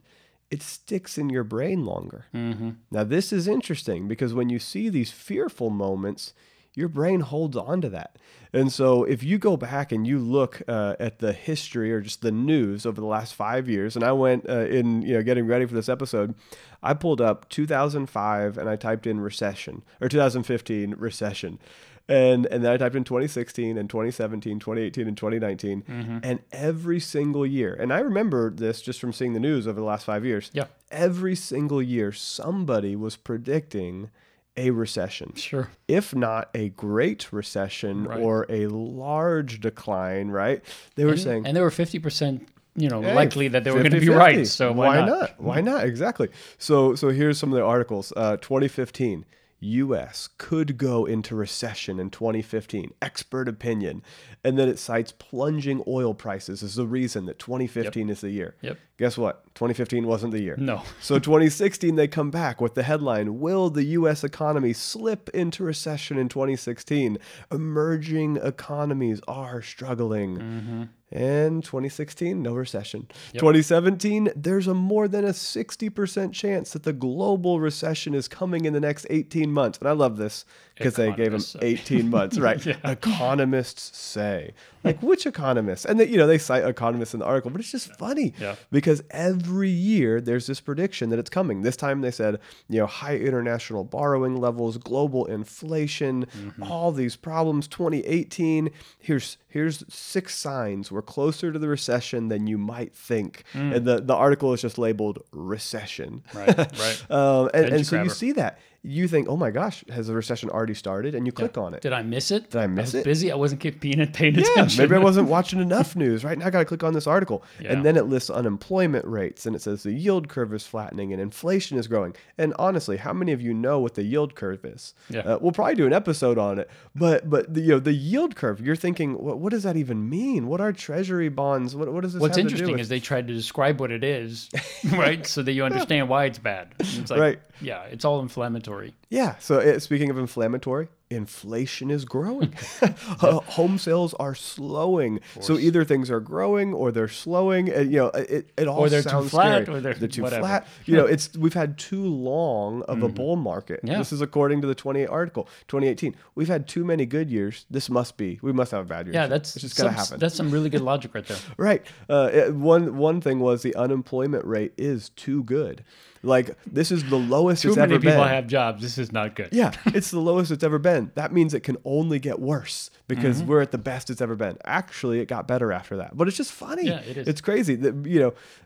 [0.50, 2.26] it sticks in your brain longer.
[2.34, 2.70] Mm-hmm.
[2.90, 6.34] Now, this is interesting because when you see these fearful moments,
[6.74, 8.16] your brain holds on to that.
[8.52, 12.22] And so, if you go back and you look uh, at the history or just
[12.22, 15.46] the news over the last five years, and I went uh, in, you know, getting
[15.46, 16.34] ready for this episode,
[16.82, 21.58] I pulled up 2005 and I typed in recession or 2015 recession.
[22.06, 26.20] And, and then I typed in 2016 and 2017, 2018, and 2019.
[26.22, 29.86] And every single year, and I remember this just from seeing the news over the
[29.86, 30.50] last five years.
[30.52, 30.66] Yeah.
[30.90, 34.10] Every single year, somebody was predicting
[34.56, 35.68] a recession Sure.
[35.88, 38.20] if not a great recession Right.
[38.20, 40.62] or a large decline, right?
[40.94, 43.70] They were And, saying, and they were fifty percent, you know, hey, likely that they
[43.70, 44.16] were going to be 50-50.
[44.18, 44.46] right.
[44.46, 45.40] So why, not?
[45.40, 45.84] Why not?
[45.84, 46.28] Exactly.
[46.58, 48.12] So, so here's some of the articles.
[48.16, 49.24] Uh, 2015,
[49.64, 50.28] U.S.
[50.38, 52.92] could go into recession in 2015.
[53.00, 54.02] Expert opinion,
[54.42, 58.56] and then it cites plunging oil prices as the reason that 2015 is the year.
[58.60, 58.78] Yep.
[58.96, 59.42] Guess what?
[59.54, 60.56] 2015 wasn't the year.
[60.58, 60.82] No.
[61.00, 66.16] So 2016 they come back with the headline Will the US economy slip into recession
[66.16, 67.18] in 2016?
[67.52, 70.38] Emerging economies are struggling.
[70.38, 70.82] Mm-hmm.
[71.10, 73.06] And 2016 no recession.
[73.34, 78.72] 2017 there's a more than a 60% chance that the global recession is coming in
[78.72, 79.78] the next 18 months.
[79.78, 80.44] And I love this
[80.76, 81.58] because they gave say.
[81.62, 82.64] 18 months, right?
[82.84, 84.52] Economists say.
[84.82, 85.86] Like which economists?
[85.86, 88.56] And they, you know they cite economists in the article, but it's just funny Yeah.
[88.70, 91.62] because every year there's this prediction that it's coming.
[91.62, 96.26] This time they said, you know, high international borrowing levels, global inflation,
[96.60, 97.66] all these problems.
[97.68, 103.44] 2018, here's here's six signs we're closer to the recession than you might think.
[103.54, 106.22] And the, the article is just labeled recession.
[106.34, 106.56] Right.
[106.58, 107.04] Right.
[107.10, 108.58] Um, and, Edge and so you see that.
[108.86, 111.14] You think, oh my gosh, has the recession already started?
[111.14, 111.80] And you click on it.
[111.80, 112.50] Did I miss it?
[112.50, 113.04] Did I miss was it?
[113.04, 113.32] Busy.
[113.32, 114.82] I wasn't keep- paying paying Yeah, attention.
[114.82, 116.22] maybe I wasn't watching enough news.
[116.22, 117.72] Right now, I got to click on this article, Yeah.
[117.72, 121.22] and then it lists unemployment rates, and it says the yield curve is flattening and
[121.22, 122.14] inflation is growing.
[122.36, 124.92] And honestly, how many of you know what the yield curve is?
[125.08, 125.20] Yeah.
[125.20, 126.68] Uh, we'll probably do an episode on it.
[126.94, 130.10] But but the, you know the yield curve, you're thinking, what, what does that even
[130.10, 130.46] mean?
[130.46, 131.74] What are Treasury bonds?
[131.74, 132.20] What what does this?
[132.20, 134.50] What's have to do interesting is they tried to describe what it is,
[134.92, 135.26] right?
[135.26, 136.68] So that you understand why it's bad.
[136.78, 137.38] It's like, Right.
[137.60, 138.73] Yeah, it's all inflammatory.
[139.10, 139.36] Yeah.
[139.38, 142.52] So uh, speaking of inflammatory, inflation is growing.
[143.22, 145.20] Uh, Home sales are slowing.
[145.40, 147.68] So either things are growing or they're slowing.
[147.70, 149.78] And, you know, it, it all Or they're too flat, scary.
[149.78, 150.42] or they're- too whatever.
[150.42, 150.66] flat.
[150.84, 153.78] You know, it's we've had too long of a bull market.
[153.78, 153.86] Mm-hmm.
[153.92, 153.98] Yeah.
[153.98, 156.14] This is according to the 28 article, 2018.
[156.34, 157.64] We've had too many good years.
[157.70, 158.38] This must be.
[158.42, 159.14] We must have a bad year.
[159.14, 160.18] Yeah, that's it's just gonna happen.
[160.18, 161.38] That's some really good logic right there.
[161.56, 161.82] Right.
[162.08, 165.84] Uh, it- one one thing was the unemployment rate is too good.
[166.22, 168.28] Like this is the lowest Too it's many ever people been.
[168.28, 168.80] have jobs.
[168.80, 169.50] This is not good.
[169.52, 171.03] Yeah, it's the lowest it's ever been.
[171.14, 173.48] That means it can only get worse because Mm-hmm.
[173.50, 174.56] we're at the best it's ever been.
[174.64, 176.16] Actually, it got better after that.
[176.16, 176.86] But it's just funny.
[176.86, 177.28] Yeah, it is.
[177.28, 178.20] It's crazy that you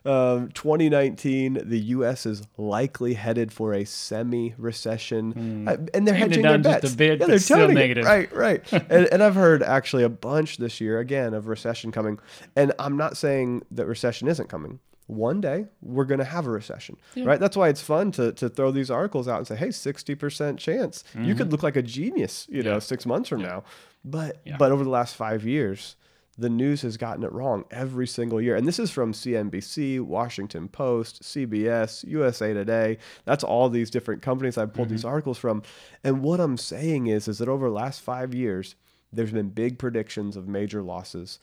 [0.05, 2.25] know, um, 2019, the U.S.
[2.25, 6.93] is likely headed for a semi-recession, Uh, and they're hedging their just bets.
[6.93, 7.79] a bit, yeah, they're still toning it.
[7.79, 8.05] negative.
[8.05, 8.73] Right, right.
[8.89, 12.19] and, and I've heard actually a bunch this year again of recession coming.
[12.55, 14.79] And I'm not saying that recession isn't coming.
[15.09, 17.39] One day we're going to have a recession, right?
[17.39, 20.59] That's why it's fun to, to throw these articles out and say, "Hey, sixty percent
[20.59, 22.75] chance." You could look like a genius, you know, Mm-hmm.
[22.75, 22.79] Yeah.
[22.79, 23.63] six months from now.
[24.05, 24.57] But Yeah.
[24.57, 25.95] but over the last five years,
[26.37, 28.55] the news has gotten it wrong every single year.
[28.55, 32.99] And this is from CNBC, Washington Post, CBS, USA Today.
[33.25, 35.63] That's all these different companies I pulled these articles from.
[36.03, 38.75] And what I'm saying is, is that over the last five years,
[39.11, 41.39] there's been big predictions of major losses.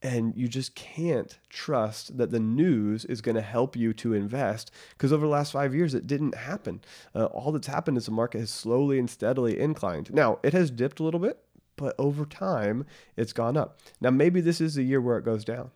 [0.00, 4.70] And you just can't trust that the news is going to help you to invest
[4.90, 6.80] because over the last five years, it didn't happen.
[7.14, 10.12] Uh, all that's happened is the market has slowly and steadily inclined.
[10.14, 11.40] Now, it has dipped a little bit,
[11.74, 13.80] but over time, it's gone up.
[14.00, 15.72] Now, maybe this is the year where it goes down,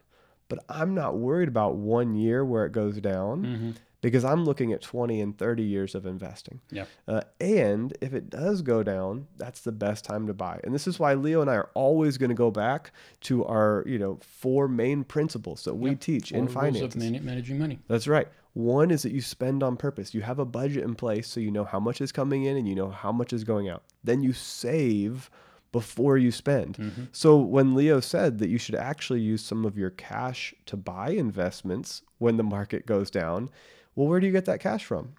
[0.48, 4.82] but I'm not worried about one year where it goes down because I'm looking at
[4.82, 6.60] 20 and 30 years of investing.
[6.70, 6.84] Yeah.
[7.08, 10.60] Uh, and if it does go down, that's the best time to buy.
[10.64, 13.84] And this is why Leo and I are always going to go back to our,
[13.86, 17.22] you know, four main principles that we teach in Four rules finance.
[17.22, 17.78] managing money.
[17.88, 18.28] That's right.
[18.54, 20.12] One is that you spend on purpose.
[20.12, 22.68] You have a budget in place so you know how much is coming in and
[22.68, 23.84] you know how much is going out.
[24.04, 25.30] Then you save
[25.70, 26.76] before you spend.
[26.76, 27.04] Mm-hmm.
[27.12, 31.10] So when Leo said that you should actually use some of your cash to buy
[31.10, 33.48] investments when the market goes down,
[33.94, 35.14] well, where do you get that cash from?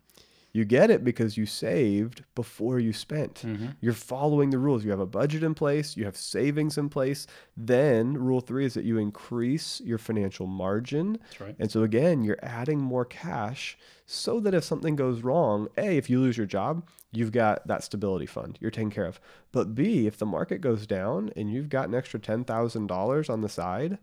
[0.53, 3.41] You get it because you saved before you spent.
[3.43, 3.69] Mm-hmm.
[3.81, 4.85] You're following the rules.
[4.85, 7.25] You have a budget in place, you have savings in place.
[7.57, 11.13] Then, rule three is that you increase your financial margin.
[11.13, 11.55] That's right.
[11.57, 16.07] And so, again, you're adding more cash so that if something goes wrong, A, if
[16.07, 19.19] you lose your job, you've got that stability fund you're taken care of.
[19.51, 23.49] But B, if the market goes down and you've got an extra $10,000 on the
[23.49, 23.97] side,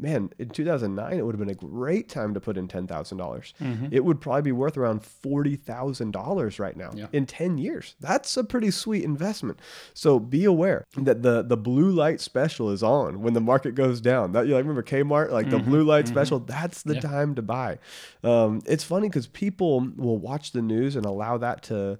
[0.00, 2.86] man, in 2009, it would have been a great time to put in $10,000.
[2.88, 3.86] Mm-hmm.
[3.90, 7.06] It would probably be worth around $40,000 right now Yeah.
[7.12, 7.94] in 10 years.
[8.00, 9.58] That's a pretty sweet investment.
[9.94, 14.00] So be aware that the, the blue light special is on when the market goes
[14.00, 14.32] down.
[14.32, 17.06] That you like, remember Kmart, like the blue light special, that's the Mm-hmm.
[17.06, 17.10] Yeah.
[17.18, 17.78] time to buy.
[18.24, 21.98] Um, it's funny because people will watch the news and allow that to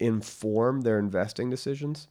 [0.00, 2.08] inform their investing decisions.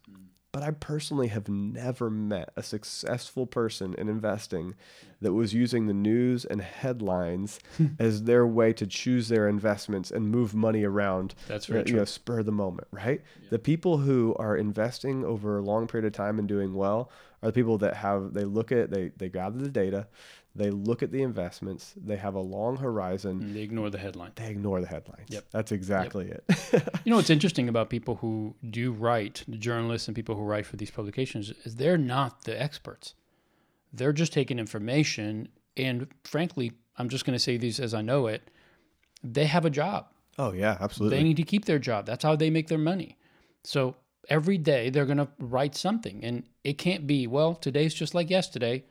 [0.55, 4.75] But I personally have never met a successful person in investing
[5.19, 7.59] that was using the news and headlines
[7.99, 11.35] as their way to choose their investments and move money around.
[11.49, 11.97] That's uh, very you true.
[11.97, 13.21] know, spur the moment, right?
[13.49, 17.11] The people who are investing over a long period of time and doing well
[17.43, 20.07] are the people that have they look at they they gather the data,
[20.55, 23.41] they look at the investments, they have a long horizon.
[23.41, 24.31] And they ignore the headline.
[24.35, 25.27] They ignore the headlines.
[25.29, 25.45] Yep.
[25.51, 26.43] That's exactly it.
[27.05, 30.65] You know what's interesting about people who do write, the journalists and people who write
[30.65, 33.13] for these publications, is they're not the experts.
[33.93, 38.25] They're just taking information, and frankly, I'm just going to say these as I know
[38.27, 38.49] it.
[39.23, 40.07] They have a job.
[40.39, 41.17] oh yeah, absolutely.
[41.17, 42.05] They need to keep their job.
[42.05, 43.17] That's how they make their money.
[43.63, 43.95] So
[44.29, 47.53] every day they're going to write something, and it can't be well.
[47.55, 48.83] Today's just like yesterday.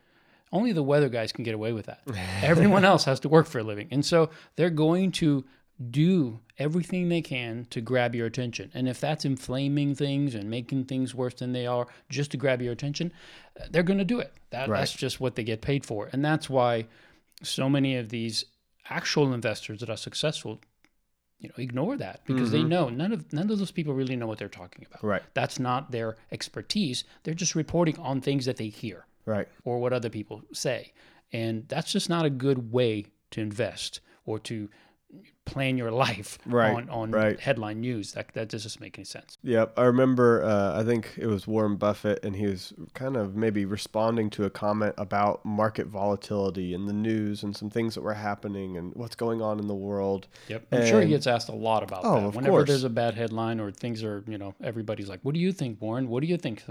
[0.55, 2.01] Only the weather guys can get away with that.
[2.41, 5.43] Everyone else has to work for a living, and so they're going to
[5.91, 8.71] do everything they can to grab your attention.
[8.73, 12.61] And if that's inflaming things and making things worse than they are just to grab
[12.61, 13.11] your attention,
[13.59, 14.33] uh, they're going to do it.
[14.51, 14.79] That, Right.
[14.79, 16.09] That's just what they get paid for.
[16.13, 16.85] And that's why
[17.43, 18.45] so many of these
[18.89, 20.61] actual investors that are successful,
[21.39, 24.27] you know, ignore that because they know none of none of those people really know
[24.27, 25.03] what they're talking about.
[25.03, 25.23] Right.
[25.33, 27.03] That's not their expertise.
[27.23, 29.47] They're just reporting on things that they hear Right.
[29.63, 30.93] or what other people say.
[31.33, 34.69] And that's just not a good way to invest or to
[35.45, 37.39] plan your life Right, on, on right.
[37.39, 38.13] headline news.
[38.13, 39.37] That, that doesn't make any sense.
[39.43, 39.73] Yep.
[39.77, 43.63] I remember, uh, I think it was Warren Buffett, and he was kind of maybe
[43.65, 48.13] responding to a comment about market volatility and the news and some things that were
[48.15, 50.27] happening and what's going on in the world.
[50.47, 50.65] Yep.
[50.71, 52.25] I'm sure he gets asked a lot about Oh, that.
[52.27, 52.67] of Whenever course.
[52.69, 55.81] there's a bad headline or things are, you know, everybody's like, what do you think,
[55.81, 56.09] Warren?
[56.09, 56.63] What do you think?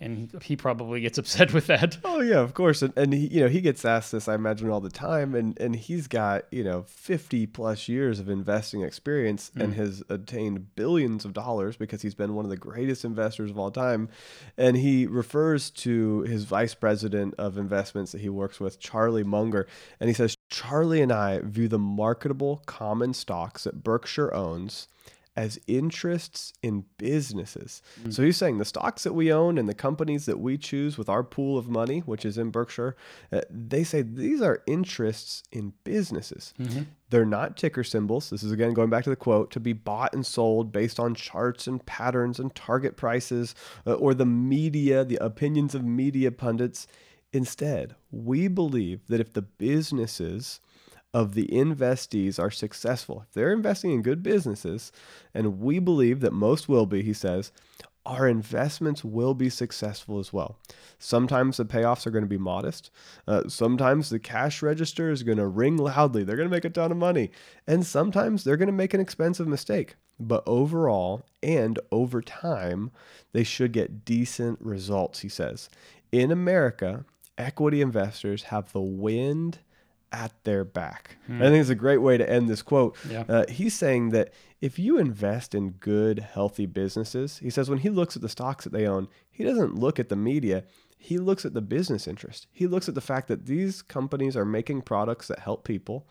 [0.00, 1.98] And he probably gets upset with that.
[2.04, 2.82] Oh yeah, of course.
[2.82, 5.34] And, and he, you know, he gets asked this, I imagine, all the time.
[5.34, 9.62] And and he's got you know fifty plus years of investing experience hmm.
[9.62, 13.58] and has attained billions of dollars because he's been one of the greatest investors of
[13.58, 14.08] all time.
[14.56, 19.66] And he refers to his vice president of investments that he works with, Charlie Munger,
[20.00, 24.88] and he says Charlie and I view the marketable common stocks that Berkshire owns
[25.36, 27.82] as interests in businesses.
[28.08, 31.08] So he's saying the stocks that we own and the companies that we choose with
[31.10, 32.96] our pool of money, which is in Berkshire,
[33.30, 36.54] uh, they say these are interests in businesses.
[37.10, 38.30] They're not ticker symbols.
[38.30, 41.14] This is again going back to the quote to be bought and sold based on
[41.14, 43.54] charts and patterns and target prices
[43.86, 46.86] uh, or the media, the opinions of media pundits.
[47.32, 50.60] Instead, we believe that if the businesses
[51.16, 54.92] of the investees are successful, if they're investing in good businesses,
[55.32, 57.52] and we believe that most will be, he says,
[58.04, 60.58] our investments will be successful as well.
[60.98, 62.90] Sometimes the payoffs are going to be modest.
[63.26, 66.22] Uh, sometimes the cash register is going to ring loudly.
[66.22, 67.30] They're going to make a ton of money.
[67.66, 69.96] And sometimes they're going to make an expensive mistake.
[70.20, 72.90] But overall and over time,
[73.32, 75.70] they should get decent results, he says.
[76.12, 77.06] In America,
[77.38, 79.60] equity investors have the wind
[80.12, 81.16] at their back.
[81.28, 82.96] I think it's a great way to end this quote.
[83.08, 83.24] Yeah.
[83.28, 87.90] Uh, he's saying that if you invest in good, healthy businesses, he says when he
[87.90, 90.64] looks at the stocks that they own, he doesn't look at the media.
[90.96, 92.46] He looks at the business interest.
[92.52, 96.06] He looks at the fact that these companies are making products that help people,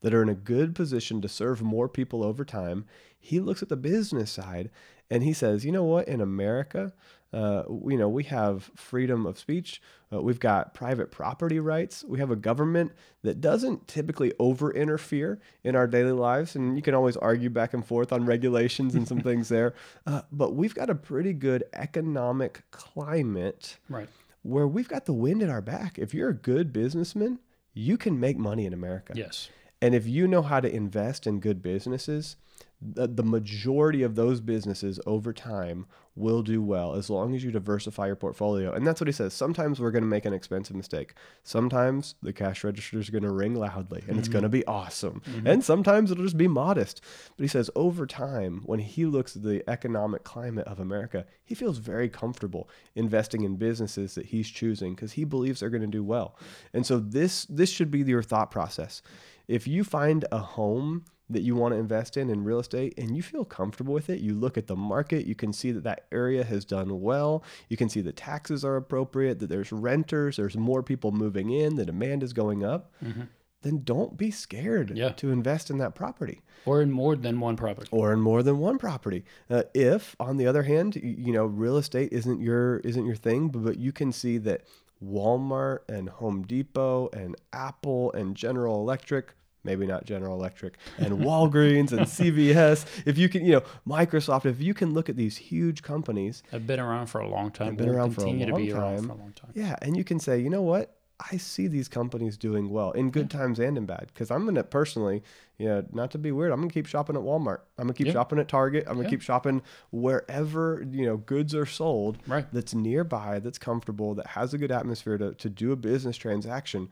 [0.00, 2.84] that are in a good position to serve more people over time.
[3.18, 4.70] He looks at the business side
[5.10, 6.92] and he says, you know what, in America,
[7.34, 9.82] uh, you know, we have freedom of speech.
[10.12, 12.04] Uh, we've got private property rights.
[12.06, 16.54] We have a government that doesn't typically over interfere in our daily lives.
[16.54, 19.74] And you can always argue back and forth on regulations and some things there.
[20.06, 24.08] Uh, but we've got a pretty good economic climate Right.
[24.42, 25.98] where we've got the wind at our back.
[25.98, 27.40] If you're a good businessman,
[27.72, 29.12] you can make money in America.
[29.16, 29.48] Yes.
[29.82, 32.36] And if you know how to invest in good businesses,
[32.84, 37.50] the, the majority of those businesses over time will do well as long as you
[37.50, 38.72] diversify your portfolio.
[38.72, 39.34] And that's what he says.
[39.34, 41.14] Sometimes we're going to make an expensive mistake.
[41.42, 44.18] Sometimes the cash register is going to ring loudly and mm-hmm.
[44.20, 45.22] it's going to be awesome.
[45.26, 45.46] Mm-hmm.
[45.46, 47.00] And sometimes it'll just be modest.
[47.36, 51.54] But he says over time, when he looks at the economic climate of America, he
[51.54, 55.88] feels very comfortable investing in businesses that he's choosing because he believes they're going to
[55.88, 56.36] do well.
[56.72, 59.02] And so this this should be your thought process.
[59.48, 63.16] If you find a home that you want to invest in in real estate and
[63.16, 66.06] you feel comfortable with it, you look at the market, you can see that that
[66.12, 70.56] area has done well, you can see the taxes are appropriate, that there's renters, there's
[70.56, 72.92] more people moving in, the demand is going up.
[73.02, 73.22] Mm-hmm.
[73.62, 75.08] Then don't be scared yeah.
[75.12, 78.58] to invest in that property, or in more than one property, or in more than
[78.58, 79.24] one property.
[79.48, 83.48] Uh, if, on the other hand, you know real estate isn't your isn't your thing,
[83.48, 84.66] but, but you can see that
[85.02, 89.34] Walmart and Home Depot and Apple and General Electric
[89.64, 92.84] maybe not General Electric and Walgreens and CVS.
[93.06, 96.66] If you can, you know, Microsoft, if you can look at these huge companies, have
[96.66, 97.74] been around for a long time.
[97.74, 98.80] Been around for a long, to be time.
[98.80, 99.50] around for a long time.
[99.54, 100.94] Yeah, and you can say, you know what?
[101.32, 103.38] I see these companies doing well in good yeah.
[103.38, 104.08] times and in bad.
[104.08, 105.22] Because I'm gonna personally,
[105.58, 107.60] you know, not to be weird, I'm gonna keep shopping at Walmart.
[107.78, 108.14] I'm gonna keep yeah.
[108.14, 108.84] shopping at Target.
[108.86, 109.10] I'm gonna yeah.
[109.10, 112.18] keep shopping wherever you know goods are sold.
[112.26, 112.46] Right.
[112.52, 113.38] That's nearby.
[113.38, 114.14] That's comfortable.
[114.14, 116.88] That has a good atmosphere to to do a business transaction,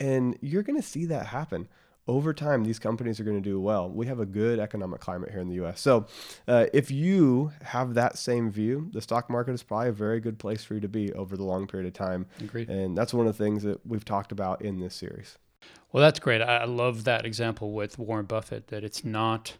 [0.00, 1.68] and you're gonna see that happen
[2.06, 3.88] over time, these companies are going to do well.
[3.88, 5.80] We have a good economic climate here in the US.
[5.80, 6.06] So,
[6.48, 10.38] uh, if you have that same view, the stock market is probably a very good
[10.38, 12.26] place for you to be over the long period of time.
[12.40, 12.68] Agreed.
[12.68, 15.38] And that's one of the things that we've talked about in this series.
[15.92, 16.40] Well, that's great.
[16.40, 19.56] I love that example with Warren Buffett that it's not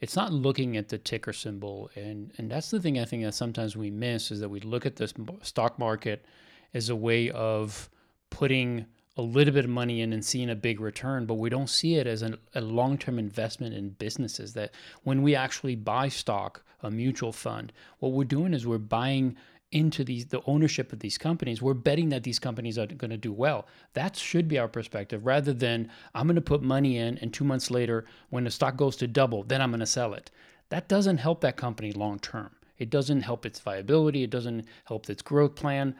[0.00, 3.34] it's not looking at the ticker symbol and and that's the thing I think that
[3.34, 5.12] sometimes we miss is that we look at this
[5.42, 6.24] stock market
[6.72, 7.90] as a way of
[8.30, 8.86] putting
[9.18, 11.96] a little bit of money in and seeing a big return, but we don't see
[11.96, 14.54] it as an, a long term investment in businesses.
[14.54, 19.36] That when we actually buy stock, a mutual fund, what we're doing is we're buying
[19.70, 21.60] into these the ownership of these companies.
[21.60, 23.66] We're betting that these companies are going to do well.
[23.92, 27.44] That should be our perspective rather than i'm going to put money in and 2
[27.44, 30.30] months later when the stock goes to double then i'm going to sell it.
[30.70, 34.22] That doesn't help that company long term it doesn't help its viability.
[34.22, 35.96] It doesn't help its growth plan.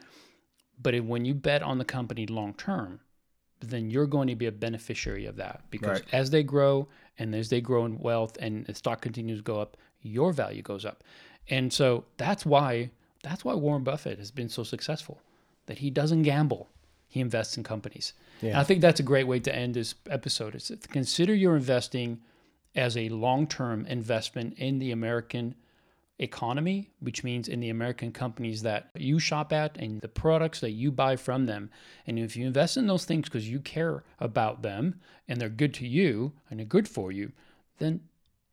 [0.81, 3.01] But it, when you bet on the company long term
[3.61, 6.13] then you're going to be a beneficiary of that because right.
[6.13, 6.87] as they grow
[7.17, 10.61] and as they grow in wealth and the stock continues to go up, your value
[10.61, 11.03] goes up.
[11.49, 12.91] And so that's why
[13.23, 15.21] that's why Warren Buffett has been so successful.
[15.65, 16.67] That he doesn't gamble.
[17.07, 18.13] He invests in companies.
[18.41, 18.51] Yeah.
[18.51, 20.55] And I think that's a great way to end this episode.
[20.55, 22.19] Is consider your investing
[22.75, 25.55] as a long-term investment in the American
[26.19, 30.71] economy, which means in the American companies that you shop at and the products that
[30.71, 31.69] you buy from them.
[32.05, 35.73] And if you invest in those things because you care about them and they're good
[35.75, 37.31] to you and they're good for you,
[37.77, 38.01] then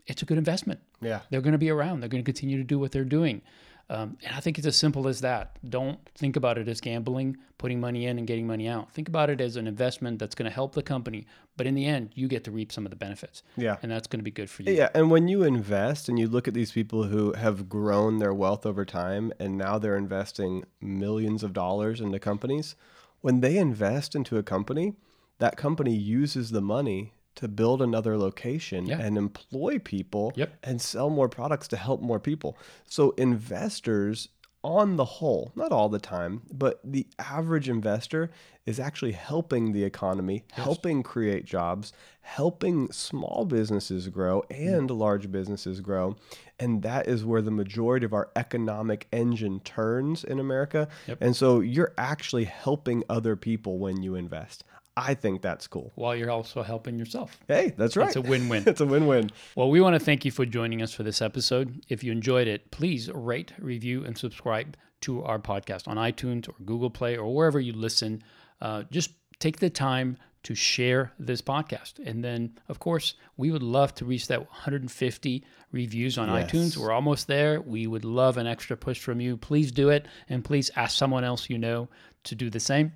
[0.07, 0.81] it's a good investment.
[1.01, 1.21] Yeah.
[1.31, 2.01] They're going to be around.
[2.01, 3.43] They're going to continue to do what they're doing.
[3.89, 5.59] Um, and I think it's as simple as that.
[5.69, 8.93] Don't think about it as gambling, putting money in and getting money out.
[8.93, 11.27] Think about it as an investment that's going to help the company.
[11.57, 13.45] But in the end, you get to reap some of the benefits.
[13.57, 13.77] Yeah.
[13.83, 14.73] And that's going to be good for you.
[14.73, 14.89] Yeah.
[14.93, 18.67] And when you invest and you look at these people who have grown their wealth
[18.67, 22.75] over time and now they're investing millions of dollars into companies,
[23.21, 24.95] when they invest into a company,
[25.39, 28.99] that company uses the money to build another location yeah.
[28.99, 30.55] and employ people yep.
[30.63, 32.59] and sell more products to help more people.
[32.89, 34.29] So investors
[34.67, 38.31] on the whole, not all the time, but the average investor
[38.65, 40.65] is actually helping the economy, yes.
[40.65, 44.99] helping create jobs, helping small businesses grow and mm.
[44.99, 46.17] large businesses grow.
[46.59, 50.89] And that is where the majority of our economic engine turns in America.
[51.07, 51.19] Yep.
[51.21, 54.65] And so you're actually helping other people when you invest.
[54.97, 55.93] I think that's cool.
[55.95, 57.39] While you're also helping yourself.
[57.49, 58.07] Hey, that's right.
[58.07, 58.65] It's a win win.
[58.67, 59.31] it's a win win.
[59.55, 61.83] Well, we want to thank you for joining us for this episode.
[61.89, 66.55] If you enjoyed it, please rate, review, and subscribe to our podcast on iTunes or
[66.65, 68.23] Google Play or wherever you listen.
[68.63, 71.99] Uh, just take the time to share this podcast.
[72.05, 76.51] And then, of course, we would love to reach that 150 reviews on yes.
[76.51, 76.77] iTunes.
[76.77, 77.61] We're almost there.
[77.61, 79.37] We would love an extra push from you.
[79.37, 80.07] Please do it.
[80.29, 81.89] And please ask someone else you know
[82.25, 82.93] to do the same.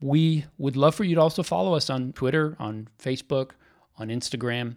[0.00, 3.50] We would love for you to also follow us on Twitter, on Facebook,
[3.98, 4.76] on Instagram,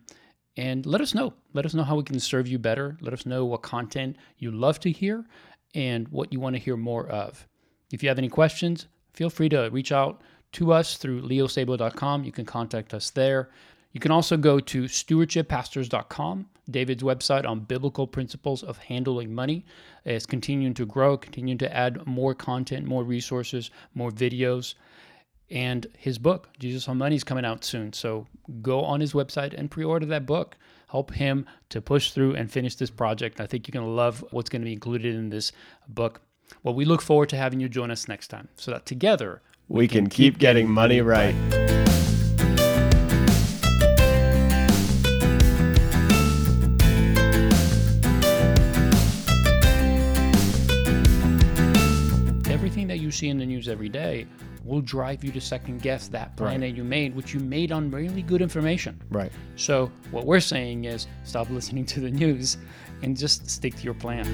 [0.57, 1.34] and let us know.
[1.53, 2.97] Let us know how we can serve you better.
[3.01, 5.26] Let us know what content you love to hear
[5.74, 7.47] and what you want to hear more of.
[7.91, 10.22] If you have any questions, feel free to reach out
[10.56, 12.24] to us through leosabo.com.
[12.24, 13.49] You can contact us there.
[13.91, 19.66] You can also go to stewardshippastors.com, David's website on biblical principles of handling money.
[20.03, 24.76] It's continuing to grow, continuing to add more content, more resources, more videos.
[25.49, 27.93] And his book, Jesus on Money, is coming out soon.
[27.93, 28.28] So
[28.62, 30.58] go on his website and pre order that book.
[30.89, 33.41] help him to push through and finish this project.
[33.41, 35.51] I think you're going to love what's going to be included in this
[35.88, 36.22] book.
[36.64, 39.88] Well, we look forward to having you join us next time so that together we,
[39.88, 41.36] can, keep getting money right.
[52.49, 54.26] everything that you see in the news every day
[54.63, 56.59] will drive you to second guess that plan Right.
[56.61, 58.99] that you made, which you made on really good information.
[59.11, 59.32] Right.
[59.55, 62.57] So, what we're saying is stop listening to the news
[63.03, 64.26] and just stick to your plan.